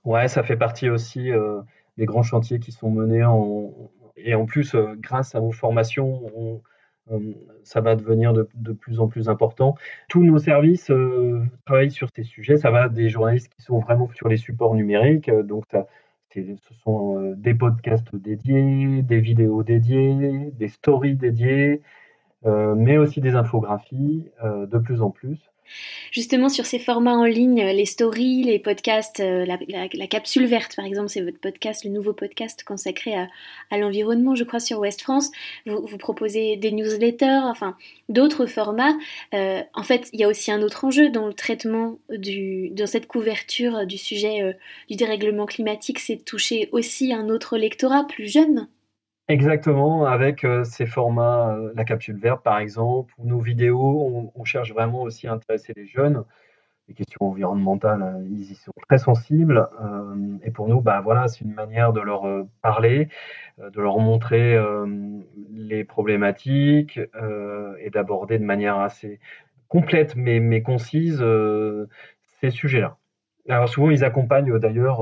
Ouais, 0.04 0.28
ça 0.28 0.44
fait 0.44 0.58
partie 0.58 0.90
aussi 0.90 1.32
euh, 1.32 1.62
des 1.98 2.06
grands 2.06 2.24
chantiers 2.24 2.60
qui 2.60 2.72
sont 2.72 2.92
menés 2.92 3.24
en, 3.24 3.72
et 4.18 4.36
en 4.36 4.46
plus, 4.46 4.76
grâce 5.00 5.36
à 5.36 5.40
vos 5.40 5.52
formations, 5.52 6.32
on, 6.36 6.62
ça 7.64 7.82
va 7.82 7.96
devenir 7.96 8.34
de, 8.34 8.74
plus 8.74 9.00
en 9.00 9.08
plus 9.08 9.30
important. 9.30 9.76
Tous 10.10 10.24
nos 10.24 10.40
services 10.40 10.90
euh, 10.90 11.44
travaillent 11.66 11.92
sur 11.92 12.10
ces 12.16 12.24
sujets. 12.24 12.58
Ça 12.58 12.72
va 12.72 12.90
des 12.90 13.10
journalistes 13.10 13.50
qui 13.50 13.62
sont 13.62 13.80
vraiment 13.80 14.10
sur 14.14 14.28
les 14.28 14.38
supports 14.38 14.76
numériques. 14.76 15.30
Euh, 15.30 15.44
donc, 15.44 15.66
ça, 15.72 15.88
ce 16.34 16.74
sont 16.84 17.20
euh, 17.22 17.36
des 17.36 17.54
podcasts 17.54 18.16
dédiés, 18.16 19.02
des 19.04 19.20
vidéos 19.20 19.64
dédiées, 19.64 20.52
des 20.52 20.68
stories 20.68 21.16
dédiées, 21.16 21.82
mais 22.44 22.98
aussi 22.98 23.22
des 23.22 23.34
infographies 23.34 24.30
de 24.44 24.78
plus 24.78 25.02
en 25.02 25.10
plus. 25.10 25.50
Justement, 26.12 26.50
sur 26.50 26.66
ces 26.66 26.80
formats 26.80 27.16
en 27.16 27.26
ligne, 27.26 27.62
les 27.62 27.86
stories, 27.86 28.44
les 28.44 28.60
podcasts, 28.60 29.20
euh, 29.20 29.46
la, 29.46 30.08
capsule 30.08 30.46
verte, 30.46 30.76
par 30.76 30.86
exemple, 30.86 31.10
c'est 31.10 31.22
votre 31.22 31.40
podcast, 31.40 31.84
le 31.84 31.92
nouveau 31.92 32.14
podcast 32.14 32.64
consacré 32.64 33.16
à, 33.16 33.78
l'environnement, 33.78 34.36
je 34.36 34.44
crois, 34.44 34.60
sur 34.60 34.80
Ouest 34.80 35.02
France. 35.02 35.32
Vous, 35.66 35.98
proposez 35.98 36.56
des 36.56 36.72
newsletters, 36.72 37.42
enfin, 37.44 37.76
d'autres 38.10 38.46
formats. 38.46 38.96
Euh, 39.34 39.62
en 39.74 39.84
fait, 39.84 40.10
il 40.14 40.20
y 40.20 40.24
a 40.24 40.28
aussi 40.28 40.52
un 40.52 40.62
autre 40.62 40.86
enjeu 40.86 41.10
dans 41.10 41.28
le 41.28 41.34
traitement, 41.34 41.98
dans 42.10 42.88
cette 42.88 43.08
couverture 43.08 43.86
du 43.86 43.98
sujet 43.98 44.42
euh, 44.42 44.54
du 44.90 44.96
dérèglement 44.96 45.46
climatique, 45.46 46.00
c'est 46.00 46.18
de 46.18 46.24
toucher 46.24 46.70
aussi 46.72 47.14
un 47.14 47.30
autre 47.30 47.58
lectorat 47.58 48.06
plus 48.08 48.32
jeune. 48.32 48.68
Exactement, 49.28 50.06
avec 50.06 50.46
ces 50.66 50.86
formats, 50.86 51.58
la 51.74 51.84
capsule 51.84 52.20
verte 52.20 52.44
par 52.44 52.60
exemple, 52.60 53.12
ou 53.18 53.28
nos 53.28 53.40
vidéos, 53.40 54.32
on, 54.36 54.44
cherche 54.44 54.72
vraiment 54.72 55.02
aussi 55.02 55.28
à 55.28 55.34
intéresser 55.34 55.74
les 55.76 55.88
jeunes. 55.88 56.24
Les 56.88 56.94
questions 56.96 57.22
environnementales, 57.22 58.24
ils 58.30 58.52
y 58.52 58.56
sont 58.56 58.72
très 58.90 59.00
sensibles. 59.00 59.68
et 60.44 60.52
pour 60.52 60.68
nous, 60.70 60.82
bah, 60.82 61.02
voilà, 61.02 61.28
c'est 61.28 61.42
une 61.46 61.54
manière 61.56 61.94
de 61.94 62.02
leur 62.02 62.24
parler, 62.62 63.10
de 63.60 63.82
leur 63.82 64.00
montrer 64.00 64.60
les 65.52 65.84
problématiques 65.86 67.00
et 67.80 67.90
d'aborder 67.92 68.40
de 68.40 68.46
manière 68.46 68.78
assez 68.80 69.20
complète 69.70 70.16
mais, 70.16 70.40
mais 70.40 70.62
concise 70.62 71.24
ces 72.42 72.52
sujets-là. 72.52 72.98
Alors 73.50 73.70
souvent, 73.70 73.90
ils 73.92 74.04
accompagnent 74.04 74.60
d'ailleurs 74.60 75.02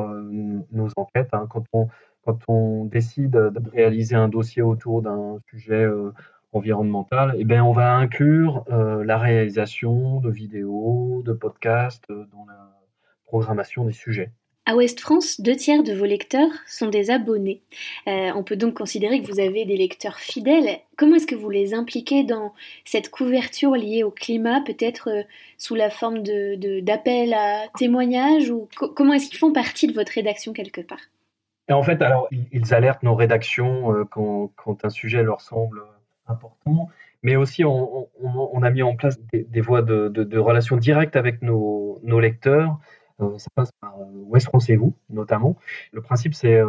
nos 0.72 0.90
enquêtes. 0.98 1.30
Hein, 1.34 1.48
quand 1.50 1.64
on 1.74 1.90
quand 2.26 2.40
on 2.48 2.86
décide 2.86 3.32
de 3.32 3.70
réaliser 3.72 4.16
un 4.16 4.30
dossier 4.30 4.62
autour 4.62 5.02
d'un 5.02 5.40
sujet 5.50 5.84
euh, 5.84 6.12
environnemental, 6.54 7.36
eh 7.38 7.44
bien, 7.44 7.64
on 7.64 7.74
va 7.74 7.96
inclure 7.96 8.64
euh, 8.72 9.04
la 9.04 9.18
réalisation 9.18 10.20
de 10.20 10.30
vidéos, 10.30 11.22
de 11.26 11.34
podcasts 11.34 12.06
euh, 12.10 12.26
dans 12.32 12.46
la 12.46 12.72
programmation 13.26 13.86
des 13.86 13.94
sujets. 13.94 14.32
À 14.66 14.78
Ouest 14.78 15.02
France, 15.02 15.42
deux 15.42 15.58
tiers 15.58 15.84
de 15.84 15.92
vos 15.92 16.06
lecteurs 16.06 16.52
sont 16.66 16.88
des 16.88 17.12
abonnés. 17.12 17.62
on 18.08 18.44
peut 18.44 18.56
donc 18.56 18.76
considérer 18.76 19.22
que 19.22 19.30
vous 19.30 19.42
avez 19.42 19.66
des 19.66 19.76
lecteurs 19.76 20.20
fidèles. 20.20 20.80
Comment 20.96 21.18
est-ce 21.18 21.28
que 21.28 21.36
vous 21.36 21.50
les 21.50 21.74
impliquez 21.74 22.24
dans 22.24 22.54
cette 22.86 23.10
couverture 23.10 23.76
liée 23.76 24.04
au 24.04 24.12
climat, 24.12 24.62
peut-être 24.62 25.10
sous 25.58 25.76
la 25.76 25.90
forme 25.90 26.24
d'appels 26.24 27.30
de, 27.32 27.36
à 27.36 27.68
témoignages 27.78 28.52
ou 28.52 28.70
comment 28.96 29.12
est-ce 29.12 29.28
qu'ils 29.30 29.40
font 29.40 29.52
partie 29.52 29.88
de 29.88 29.94
votre 29.94 30.14
rédaction 30.14 30.54
quelque 30.54 30.80
part? 30.80 31.02
Et 31.70 31.74
en 31.74 31.84
fait, 31.84 32.02
alors, 32.02 32.28
ils 32.32 32.74
alertent 32.74 33.04
nos 33.04 33.16
rédactions 33.16 33.94
euh, 33.94 34.04
quand, 34.06 34.84
un 34.84 34.90
sujet 34.90 35.24
leur 35.24 35.42
semble 35.42 35.82
important, 36.28 36.90
mais 37.22 37.36
aussi 37.36 37.64
on, 37.66 38.10
a 38.62 38.70
mis 38.70 38.82
en 38.82 38.96
place 38.96 39.20
des, 39.32 39.62
voies 39.62 39.82
de, 39.82 40.10
de, 40.10 40.38
relation 40.38 40.78
directe 40.78 41.16
avec 41.16 41.42
nos, 41.42 42.00
lecteurs. 42.20 42.80
Euh, 43.22 43.38
ça 43.38 43.48
passe 43.56 43.72
par 43.80 43.96
euh, 44.00 44.06
West 44.26 44.48
France 44.48 44.70
et 44.70 44.76
vous, 44.76 44.94
notamment. 45.10 45.58
Le 45.92 46.02
principe, 46.02 46.34
c'est 46.34 46.60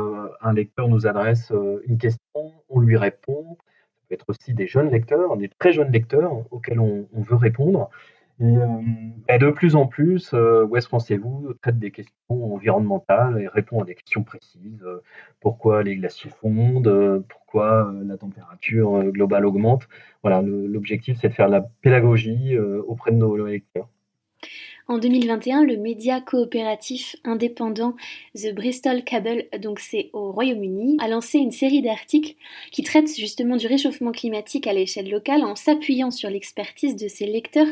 un 0.41 0.53
lecteur 0.53 0.89
nous 0.89 1.07
adresse 1.07 1.53
une 1.87 1.99
question, 1.99 2.53
on 2.69 2.79
lui 2.81 2.97
répond. 2.97 3.57
Ça 3.59 4.03
peut 4.09 4.15
être 4.15 4.27
aussi 4.29 4.55
des 4.55 4.67
jeunes 4.67 4.91
lecteurs, 4.91 5.37
des 5.37 5.49
très 5.49 5.73
jeunes 5.73 5.91
lecteurs 5.91 6.33
auxquels 6.53 6.79
on 6.81 7.07
veut 7.15 7.37
répondre. 7.37 7.91
Euh, 8.41 8.83
et, 9.29 9.39
de 9.39 9.51
plus 9.51 9.77
en 9.77 9.87
plus, 9.87 10.33
euh, 10.35 10.65
West 10.65 10.89
France 10.89 11.11
et 11.11 11.17
vous 11.17 11.55
traite 11.63 11.79
des 11.79 11.91
questions 11.91 12.55
environnementales 12.55 13.41
et 13.41 13.49
répond 13.49 13.83
à 13.83 13.85
des 13.85 13.95
questions 13.95 14.25
précises. 14.25 14.83
Euh, 14.83 15.03
pourquoi 15.41 15.83
les 15.83 15.97
glaciers 15.97 16.31
fondent 16.31 17.25
Pourquoi 17.29 17.93
la 18.05 18.17
température 18.17 19.05
globale 19.05 19.47
augmente 19.47 19.89
Voilà, 20.23 20.43
l'objectif, 20.43 21.19
c'est 21.21 21.29
de 21.29 21.35
faire 21.35 21.47
de 21.47 21.53
la 21.53 21.61
pédagogie 21.83 22.59
auprès 22.59 23.13
de 23.13 23.17
nos 23.17 23.37
lecteurs. 23.47 23.89
En 24.87 24.99
2021, 24.99 25.65
le 25.65 25.79
média 25.79 26.21
coopératif 26.21 27.17
indépendant 27.25 27.97
The 28.35 28.55
Bristol 28.55 29.03
Cable, 29.03 29.45
donc 29.59 29.81
c'est 29.81 30.11
au 30.13 30.31
Royaume-Uni, 30.31 30.99
a 31.01 31.09
lancé 31.09 31.39
une 31.39 31.53
série 31.53 31.81
d'articles 31.81 32.35
qui 32.71 32.83
traitent 32.83 33.17
justement 33.17 33.57
du 33.57 33.67
réchauffement 33.67 34.13
climatique 34.13 34.67
à 34.67 34.75
l'échelle 34.75 35.09
locale 35.09 35.43
en 35.43 35.57
s'appuyant 35.57 36.11
sur 36.11 36.29
l'expertise 36.29 36.97
de 36.97 37.09
ses 37.09 37.25
lecteurs 37.25 37.69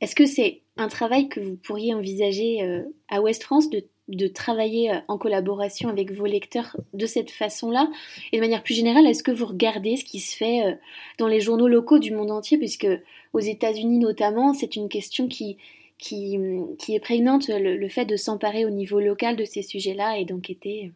est-ce 0.00 0.14
que 0.14 0.26
c'est 0.26 0.62
un 0.76 0.88
travail 0.88 1.28
que 1.28 1.40
vous 1.40 1.56
pourriez 1.56 1.94
envisager 1.94 2.62
euh, 2.62 2.82
à 3.08 3.20
Ouest 3.20 3.42
France 3.42 3.70
de, 3.70 4.28
travailler 4.28 4.92
euh, 4.92 4.98
en 5.08 5.18
collaboration 5.18 5.88
avec 5.88 6.12
vos 6.12 6.26
lecteurs 6.26 6.76
de 6.92 7.06
cette 7.06 7.30
façon-là? 7.30 7.90
Et 8.32 8.36
de 8.36 8.42
manière 8.42 8.62
plus 8.62 8.74
générale, 8.74 9.06
est-ce 9.06 9.22
que 9.22 9.30
vous 9.30 9.46
regardez 9.46 9.96
ce 9.96 10.04
qui 10.04 10.20
se 10.20 10.36
fait 10.36 10.64
euh, 10.64 10.74
dans 11.18 11.28
les 11.28 11.40
journaux 11.40 11.68
locaux 11.68 11.98
du 11.98 12.12
monde 12.12 12.30
entier? 12.30 12.58
Puisque 12.58 12.88
aux 13.32 13.40
États-Unis 13.40 13.98
notamment, 13.98 14.52
c'est 14.52 14.76
une 14.76 14.88
question 14.88 15.28
qui, 15.28 15.56
qui, 15.98 16.38
qui 16.78 16.94
est 16.94 17.00
prégnante, 17.00 17.48
le, 17.48 17.88
fait 17.88 18.04
de 18.04 18.16
s'emparer 18.16 18.64
au 18.66 18.70
niveau 18.70 19.00
local 19.00 19.36
de 19.36 19.44
ces 19.44 19.62
sujets-là 19.62 20.18
et 20.18 20.24
d'enquêter. 20.24 20.92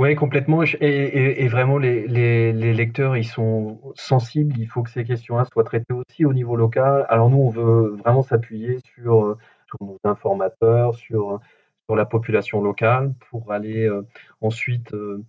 Oui, 0.00 0.14
complètement. 0.14 0.62
Et, 0.62 1.46
vraiment, 1.48 1.76
les, 1.76 2.52
lecteurs, 2.72 3.18
ils 3.18 3.26
sont 3.26 3.78
sensibles. 3.94 4.54
Il 4.58 4.66
faut 4.66 4.82
que 4.82 4.88
ces 4.88 5.04
questions-là 5.04 5.44
soient 5.52 5.62
traitées 5.62 5.92
aussi 5.92 6.24
au 6.24 6.32
niveau 6.32 6.56
local. 6.56 7.04
Alors 7.10 7.28
nous, 7.28 7.36
on 7.36 7.50
veut 7.50 7.96
vraiment 7.96 8.22
s'appuyer 8.22 8.78
sur, 8.94 9.26
euh, 9.26 9.38
nos 9.82 9.98
informateurs, 10.04 10.94
sur, 10.94 11.38
sur 11.84 11.96
la 11.96 12.06
population 12.06 12.62
locale 12.62 13.12
pour 13.28 13.52
aller 13.52 13.84
euh, 13.84 14.06
ensuite 14.40 14.94
euh, 14.94 15.22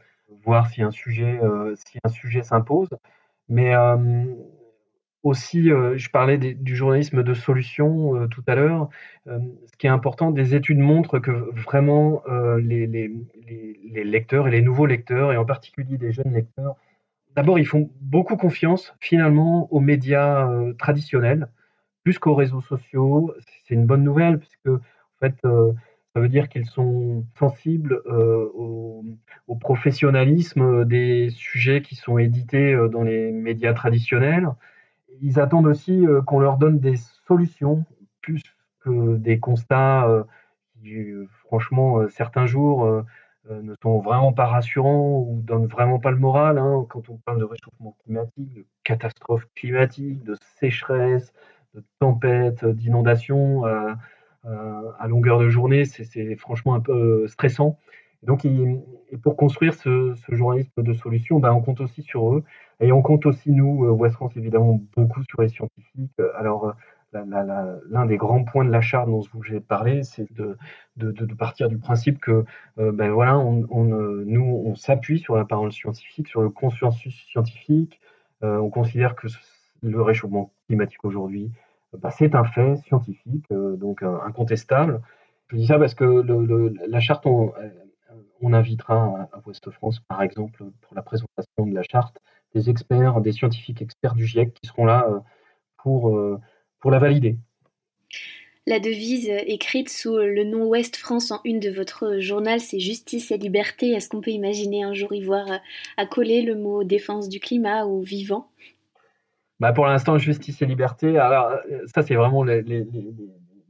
voir 0.45 0.69
si 0.69 0.81
un 0.81 0.91
sujet, 0.91 1.41
si 1.75 1.99
un 2.05 2.09
sujet 2.09 2.41
s'impose. 2.41 2.87
Mais 3.49 3.75
aussi, 5.23 5.71
euh, 5.71 5.97
je 5.97 6.09
parlais 6.09 6.37
du 6.37 6.75
journalisme 6.75 7.23
de 7.23 7.33
solution 7.33 8.15
euh, 8.15 8.27
tout 8.27 8.43
à 8.47 8.55
l'heure. 8.55 8.89
Euh, 9.27 9.39
ce 9.67 9.77
qui 9.77 9.87
est 9.87 9.89
important, 9.89 10.31
des 10.31 10.55
études 10.55 10.79
montrent 10.79 11.19
que 11.19 11.31
vraiment 11.31 12.23
les, 12.57 12.87
lecteurs 14.03 14.47
et 14.47 14.51
les 14.51 14.61
nouveaux 14.61 14.85
lecteurs, 14.85 15.31
et 15.31 15.37
en 15.37 15.45
particulier 15.45 15.97
des 15.97 16.11
jeunes 16.11 16.33
lecteurs, 16.33 16.75
d'abord, 17.35 17.59
ils 17.59 17.67
font 17.67 17.89
beaucoup 18.01 18.35
confiance 18.35 18.93
finalement 18.99 19.71
aux 19.71 19.79
médias 19.79 20.49
traditionnels, 20.77 21.49
plus 22.03 22.19
qu'aux 22.19 22.35
réseaux 22.35 22.61
sociaux. 22.61 23.33
C'est 23.65 23.75
une 23.75 23.85
bonne 23.85 24.03
nouvelle, 24.03 24.39
puisque 24.39 24.67
en 24.67 24.79
fait, 25.19 25.35
ça 25.43 26.19
veut 26.19 26.29
dire 26.29 26.49
qu'ils 26.49 26.65
sont 26.65 27.25
sensibles 27.37 28.01
au, 28.05 29.03
professionnalisme 29.59 30.85
des 30.85 31.29
sujets 31.29 31.81
qui 31.81 31.95
sont 31.95 32.17
édités 32.17 32.75
dans 32.91 33.03
les 33.03 33.31
médias 33.31 33.73
traditionnels 33.73 34.47
ils 35.21 35.39
attendent 35.39 35.67
aussi 35.67 36.05
euh, 36.05 36.21
qu'on 36.21 36.39
leur 36.39 36.57
donne 36.57 36.79
des 36.79 36.95
solutions 37.27 37.85
plus 38.21 38.41
que 38.81 39.17
des 39.17 39.39
constats 39.39 40.07
euh, 40.07 40.23
qui, 40.81 41.11
franchement, 41.45 41.99
euh, 41.99 42.09
certains 42.09 42.45
jours 42.45 43.03
ne 43.49 43.73
sont 43.81 43.99
vraiment 43.99 44.33
pas 44.33 44.45
rassurants 44.45 45.25
ou 45.27 45.41
donnent 45.41 45.67
vraiment 45.67 45.99
pas 45.99 46.11
le 46.11 46.17
moral. 46.17 46.57
Hein. 46.57 46.85
quand 46.89 47.09
on 47.09 47.17
parle 47.17 47.39
de 47.39 47.43
réchauffement 47.43 47.95
climatique, 48.03 48.53
de 48.53 48.65
catastrophes 48.83 49.47
climatiques, 49.55 50.23
de 50.23 50.35
sécheresse, 50.59 51.33
de 51.73 51.83
tempêtes, 51.99 52.65
d'inondations 52.65 53.63
à 53.65 55.07
longueur 55.07 55.39
de 55.39 55.49
journée, 55.49 55.85
c'est 55.85 56.35
franchement 56.35 56.75
un 56.75 56.79
peu 56.79 57.27
stressant. 57.27 57.79
Donc, 58.23 58.45
pour 59.23 59.35
construire 59.35 59.73
ce, 59.73 60.13
journalisme 60.29 60.83
de 60.83 60.93
solution, 60.93 61.39
ben, 61.39 61.51
on 61.53 61.61
compte 61.61 61.81
aussi 61.81 62.03
sur 62.03 62.35
eux. 62.35 62.43
Et 62.79 62.91
on 62.91 63.01
compte 63.01 63.25
aussi, 63.25 63.51
nous, 63.51 63.85
euh, 63.85 63.89
West 63.89 64.15
France, 64.15 64.33
évidemment, 64.35 64.79
beaucoup 64.95 65.23
sur 65.23 65.41
les 65.41 65.49
scientifiques. 65.49 66.11
Alors, 66.37 66.73
euh, 67.15 67.73
l'un 67.89 68.05
des 68.05 68.17
grands 68.17 68.43
points 68.43 68.63
de 68.63 68.69
la 68.69 68.81
charte 68.81 69.09
dont 69.09 69.21
je 69.21 69.29
vous 69.33 69.55
ai 69.55 69.59
parlé, 69.59 70.03
c'est 70.03 70.31
de, 70.33 70.55
partir 71.37 71.67
du 71.67 71.77
principe 71.77 72.19
que, 72.19 72.45
euh, 72.79 72.91
ben 72.91 73.11
voilà, 73.11 73.37
on, 73.39 73.83
nous, 73.83 74.63
on 74.65 74.75
s'appuie 74.75 75.19
sur 75.19 75.35
la 75.35 75.45
parole 75.45 75.71
scientifique, 75.71 76.27
sur 76.27 76.41
le 76.41 76.49
consensus 76.49 77.25
scientifique. 77.27 77.99
on 78.41 78.69
considère 78.69 79.15
que 79.15 79.27
le 79.83 80.01
réchauffement 80.01 80.51
climatique 80.67 81.03
aujourd'hui, 81.03 81.51
bah, 81.97 82.11
c'est 82.11 82.35
un 82.35 82.45
fait 82.45 82.77
scientifique, 82.77 83.45
donc 83.51 84.03
incontestable. 84.03 85.01
Je 85.49 85.57
dis 85.57 85.67
ça 85.67 85.77
parce 85.77 85.95
que 85.95 86.23
la 86.87 86.99
charte, 87.01 87.25
on, 87.25 87.51
on 88.41 88.53
invitera 88.53 89.29
à 89.31 89.41
Ouest 89.45 89.69
France, 89.71 89.99
par 90.07 90.21
exemple, 90.21 90.63
pour 90.81 90.95
la 90.95 91.01
présentation 91.01 91.65
de 91.65 91.73
la 91.73 91.83
charte, 91.83 92.17
des 92.53 92.69
experts, 92.69 93.21
des 93.21 93.31
scientifiques 93.31 93.81
experts 93.81 94.15
du 94.15 94.25
GIEC 94.25 94.53
qui 94.53 94.67
seront 94.67 94.85
là 94.85 95.07
euh, 95.09 95.19
pour, 95.77 96.15
euh, 96.15 96.39
pour 96.79 96.91
la 96.91 96.99
valider. 96.99 97.37
La 98.67 98.79
devise 98.79 99.27
écrite 99.47 99.89
sous 99.89 100.17
le 100.17 100.43
nom 100.43 100.67
Ouest 100.67 100.95
France 100.95 101.31
en 101.31 101.41
une 101.45 101.59
de 101.59 101.71
votre 101.71 102.19
journal, 102.19 102.59
c'est 102.59 102.79
Justice 102.79 103.31
et 103.31 103.37
Liberté. 103.37 103.91
Est-ce 103.91 104.07
qu'on 104.09 104.21
peut 104.21 104.31
imaginer 104.31 104.83
un 104.83 104.93
jour 104.93 105.13
y 105.13 105.23
voir 105.23 105.51
euh, 105.51 105.57
accoler 105.97 106.41
le 106.41 106.55
mot 106.55 106.83
défense 106.83 107.29
du 107.29 107.39
climat 107.39 107.85
ou 107.85 108.01
vivant? 108.01 108.49
Bah 109.59 109.73
Pour 109.73 109.85
l'instant, 109.85 110.17
Justice 110.17 110.61
et 110.61 110.65
Liberté, 110.65 111.17
alors 111.17 111.53
ça 111.93 112.01
c'est 112.01 112.15
vraiment 112.15 112.43
les, 112.43 112.63
les, 112.63 112.83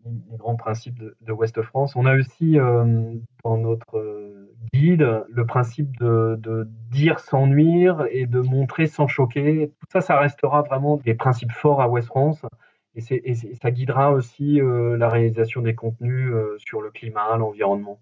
grands 0.06 0.56
principes 0.56 1.00
de, 1.00 1.32
Ouest 1.32 1.62
France. 1.62 1.96
On 1.96 2.06
a 2.06 2.16
aussi 2.16 2.58
dans 3.44 3.58
notre 3.58 4.42
guide, 4.74 5.24
le 5.30 5.46
principe 5.46 5.98
de, 6.00 6.68
dire 6.90 7.20
sans 7.20 7.48
nuire 7.48 8.06
et 8.12 8.26
de 8.26 8.40
montrer 8.40 8.88
sans 8.88 9.08
choquer. 9.08 9.72
Tout 9.80 9.88
ça, 9.90 10.02
ça 10.02 10.20
restera 10.20 10.62
vraiment 10.62 10.98
des 10.98 11.14
principes 11.14 11.52
forts 11.52 11.82
à 11.82 11.88
West 11.88 12.08
France. 12.08 12.42
Et, 12.96 13.34
ça 13.56 13.72
guidera 13.72 14.12
aussi 14.12 14.60
euh, 14.60 14.98
la 14.98 15.08
réalisation 15.08 15.62
des 15.62 15.76
contenus 15.76 16.30
euh, 16.34 16.58
sur 16.58 16.82
le 16.82 16.92
climat, 16.92 17.38
l'environnement. 17.38 18.02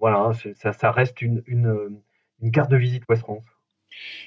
Voilà, 0.00 0.32
ça, 0.56 0.72
ça, 0.72 0.90
reste 0.90 1.22
une, 1.22 1.42
une, 1.46 2.50
carte 2.52 2.70
de 2.70 2.76
visite 2.76 3.04
West 3.08 3.22
France. 3.22 3.46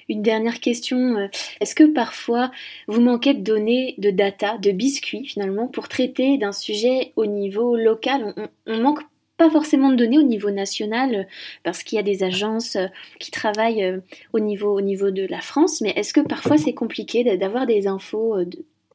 Une 0.07 0.21
dernière 0.21 0.59
question. 0.59 1.17
Euh, 1.17 1.27
est-ce 1.61 1.75
que 1.75 1.83
parfois 1.83 2.51
vous 2.87 3.01
manquez 3.01 3.33
de 3.33 3.41
données, 3.41 3.95
de 3.97 4.11
data, 4.11 4.57
de 4.57 4.71
biscuits 4.71 5.25
finalement 5.25 5.67
pour 5.67 5.87
traiter 5.87 6.37
d'un 6.37 6.51
sujet 6.51 7.13
au 7.15 7.25
niveau 7.25 7.75
local? 7.75 8.33
On, 8.37 8.47
on 8.67 8.81
manque 8.81 9.01
pas 9.37 9.49
forcément 9.49 9.89
de 9.89 9.95
données 9.95 10.19
au 10.19 10.23
niveau 10.23 10.51
national, 10.51 11.25
parce 11.63 11.83
qu'il 11.83 11.95
y 11.95 11.99
a 11.99 12.03
des 12.03 12.23
agences 12.23 12.75
qui 13.19 13.31
travaillent 13.31 14.01
au 14.33 14.39
niveau, 14.41 14.75
au 14.75 14.81
niveau 14.81 15.11
de 15.11 15.25
la 15.25 15.39
France, 15.39 15.79
mais 15.79 15.91
est-ce 15.91 16.13
que 16.13 16.19
parfois 16.19 16.57
c'est 16.57 16.73
compliqué 16.73 17.23
d'avoir 17.37 17.65
des 17.65 17.87
infos 17.87 18.37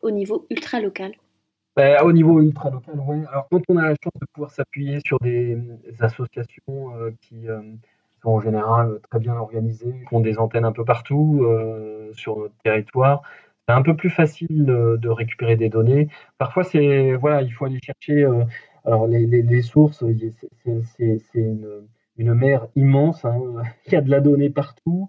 au 0.03 0.11
niveau 0.11 0.47
ultra 0.51 0.81
local 0.81 1.13
ben, 1.77 2.03
au 2.05 2.13
niveau 2.13 2.41
ultra 2.41 2.71
local, 2.71 2.95
oui. 3.09 3.17
Alors, 3.33 3.49
quand 3.51 3.63
on 3.69 3.79
a 3.79 3.89
la 3.89 3.97
chance 4.01 4.13
de 4.21 4.27
pouvoir 4.33 4.51
s'appuyer 4.53 5.01
sur 5.05 5.19
des, 5.19 5.57
associations 5.99 6.93
qui, 7.23 7.49
en 8.31 8.41
général 8.41 9.01
très 9.11 9.19
bien 9.19 9.35
organisées, 9.35 9.95
qui 10.09 10.15
ont 10.15 10.21
des 10.21 10.39
antennes 10.39 10.65
un 10.65 10.73
peu 10.73 10.85
partout 10.85 11.41
euh, 11.43 12.13
sur 12.15 12.39
notre 12.39 12.55
territoire. 12.65 13.23
C'est 13.67 13.75
un 13.75 13.83
peu 13.83 13.97
plus 13.97 14.11
facile 14.11 14.67
de 14.67 15.09
récupérer 15.09 15.57
des 15.57 15.69
données. 15.71 16.09
Parfois, 16.39 16.65
c'est 16.65 17.15
voilà, 17.15 17.43
il 17.43 17.51
faut 17.53 17.65
aller 17.65 17.81
chercher. 17.83 18.25
Euh, 18.25 18.45
alors 18.85 19.07
les, 19.07 19.27
les, 19.27 19.63
sources, 19.63 20.05
c'est 20.97 21.25
une, 21.35 21.87
une, 22.19 22.35
mer 22.35 22.67
immense. 22.77 23.25
Hein. 23.25 23.41
Il 23.87 23.93
y 23.95 23.97
a 23.97 24.03
de 24.03 24.11
la 24.11 24.21
donnée 24.21 24.51
partout. 24.51 25.09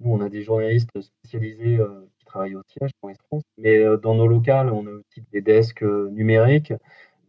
Nous, 0.00 0.12
on 0.12 0.20
a 0.20 0.28
des 0.28 0.42
journalistes 0.42 0.90
spécialisés 1.00 1.78
euh, 1.78 2.08
qui 2.18 2.24
travaillent 2.24 2.56
au 2.56 2.62
siège 2.66 2.90
pour 3.00 3.10
France, 3.28 3.44
mais 3.58 3.80
dans 4.02 4.16
nos 4.16 4.26
locales, 4.26 4.72
on 4.72 4.86
a 4.86 4.90
aussi 4.90 5.22
des 5.32 5.40
desks 5.40 5.82
numériques. 5.82 6.72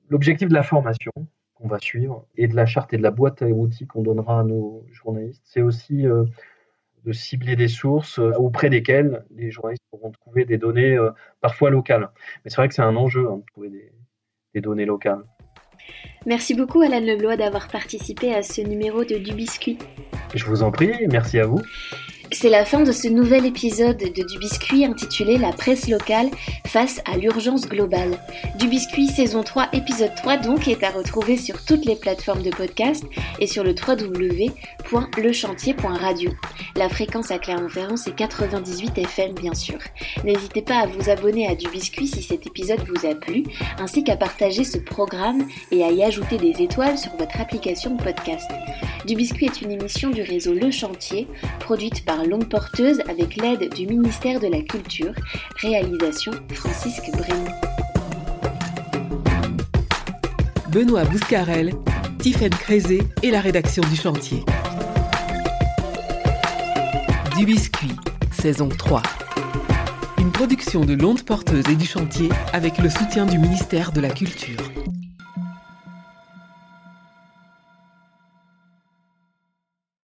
L'objectif 0.09 0.49
de 0.49 0.53
la 0.53 0.63
formation, 0.63 1.11
qu'on 1.63 1.69
va 1.69 1.79
suivre 1.79 2.25
et 2.35 2.47
de 2.47 2.55
la 2.55 2.65
charte 2.65 2.93
et 2.93 2.97
de 2.97 3.03
la 3.03 3.11
boîte 3.11 3.41
à 3.41 3.45
outils 3.45 3.87
qu'on 3.87 4.01
donnera 4.01 4.41
à 4.41 4.43
nos 4.43 4.85
journalistes. 4.91 5.41
C'est 5.45 5.61
aussi 5.61 6.05
euh, 6.05 6.25
de 7.05 7.13
cibler 7.13 7.55
des 7.55 7.69
sources 7.69 8.19
euh, 8.19 8.31
auprès 8.33 8.69
desquelles 8.69 9.23
les 9.33 9.49
journalistes 9.49 9.83
pourront 9.89 10.11
trouver 10.11 10.43
des 10.43 10.57
données 10.57 10.97
euh, 10.97 11.11
parfois 11.39 11.69
locales. 11.69 12.09
Mais 12.43 12.51
c'est 12.51 12.57
vrai 12.57 12.67
que 12.67 12.73
c'est 12.73 12.81
un 12.81 12.97
enjeu 12.97 13.29
hein, 13.29 13.37
de 13.37 13.45
trouver 13.51 13.69
des, 14.53 14.61
données 14.61 14.85
locales. 14.85 15.23
Merci 16.25 16.53
beaucoup 16.53 16.81
Alain 16.81 16.99
Leblois 16.99 17.37
d'avoir 17.37 17.69
participé 17.69 18.35
à 18.35 18.43
ce 18.43 18.61
numéro 18.61 19.03
de 19.03 19.17
Du 19.17 19.33
Biscuit. 19.33 19.79
Je 20.35 20.45
vous 20.45 20.63
en 20.63 20.71
prie, 20.71 20.91
merci 21.09 21.39
à 21.39 21.45
vous. 21.45 21.61
C'est 22.33 22.49
la 22.49 22.65
fin 22.65 22.81
de 22.81 22.91
ce 22.91 23.07
nouvel 23.07 23.45
épisode 23.45 23.97
de 23.97 24.23
Du 24.23 24.39
Biscuit 24.39 24.85
intitulé 24.85 25.37
La 25.37 25.51
presse 25.51 25.87
locale 25.87 26.31
face 26.65 26.99
à 27.05 27.15
l'urgence 27.15 27.69
globale. 27.69 28.17
Du 28.57 28.67
Biscuit 28.67 29.05
saison 29.07 29.43
3 29.43 29.67
épisode 29.73 30.15
3 30.15 30.37
donc 30.37 30.67
est 30.67 30.83
à 30.83 30.89
retrouver 30.89 31.37
sur 31.37 31.63
toutes 31.63 31.85
les 31.85 31.95
plateformes 31.95 32.41
de 32.41 32.49
podcast 32.49 33.03
et 33.39 33.45
sur 33.45 33.63
le 33.63 33.75
www.lechantier.radio. 33.75 36.31
La 36.75 36.89
fréquence 36.89 37.29
à 37.29 37.37
Clermont-Ferrand 37.37 37.97
c'est 37.97 38.15
98 38.15 38.97
FM 38.97 39.35
bien 39.35 39.53
sûr. 39.53 39.77
N'hésitez 40.23 40.63
pas 40.63 40.79
à 40.79 40.87
vous 40.87 41.11
abonner 41.11 41.47
à 41.47 41.53
Du 41.53 41.69
Biscuit 41.69 42.07
si 42.07 42.23
cet 42.23 42.47
épisode 42.47 42.83
vous 42.87 43.05
a 43.07 43.13
plu, 43.13 43.43
ainsi 43.77 44.03
qu'à 44.03 44.17
partager 44.17 44.63
ce 44.63 44.79
programme 44.79 45.47
et 45.71 45.83
à 45.83 45.91
y 45.91 46.03
ajouter 46.03 46.37
des 46.37 46.63
étoiles 46.63 46.97
sur 46.97 47.15
votre 47.15 47.39
application 47.39 47.95
de 47.95 48.01
podcast. 48.01 48.49
Du 49.05 49.13
Biscuit 49.15 49.45
est 49.45 49.61
une 49.61 49.69
émission 49.71 50.09
du 50.09 50.23
réseau 50.23 50.53
Le 50.53 50.71
Chantier, 50.71 51.27
produite 51.59 52.05
par 52.05 52.22
Longue 52.25 52.47
Porteuse 52.47 53.01
avec 53.09 53.35
l'aide 53.35 53.73
du 53.73 53.87
ministère 53.87 54.39
de 54.39 54.47
la 54.47 54.61
Culture. 54.61 55.13
Réalisation 55.61 56.31
Francisque 56.49 57.09
Brémy. 57.17 57.49
Benoît 60.69 61.03
Bouscarel, 61.05 61.71
Tiffaine 62.19 62.49
Crézé 62.49 63.03
et 63.21 63.31
la 63.31 63.41
rédaction 63.41 63.83
du 63.89 63.95
chantier. 63.95 64.43
Du 67.37 67.45
Biscuit, 67.45 67.95
saison 68.31 68.69
3. 68.69 69.01
Une 70.19 70.31
production 70.31 70.85
de 70.85 70.93
l'onde 70.93 71.23
porteuse 71.23 71.67
et 71.69 71.75
du 71.75 71.85
chantier 71.85 72.29
avec 72.53 72.77
le 72.77 72.89
soutien 72.89 73.25
du 73.25 73.37
ministère 73.37 73.91
de 73.91 74.01
la 74.01 74.09
Culture. 74.09 74.57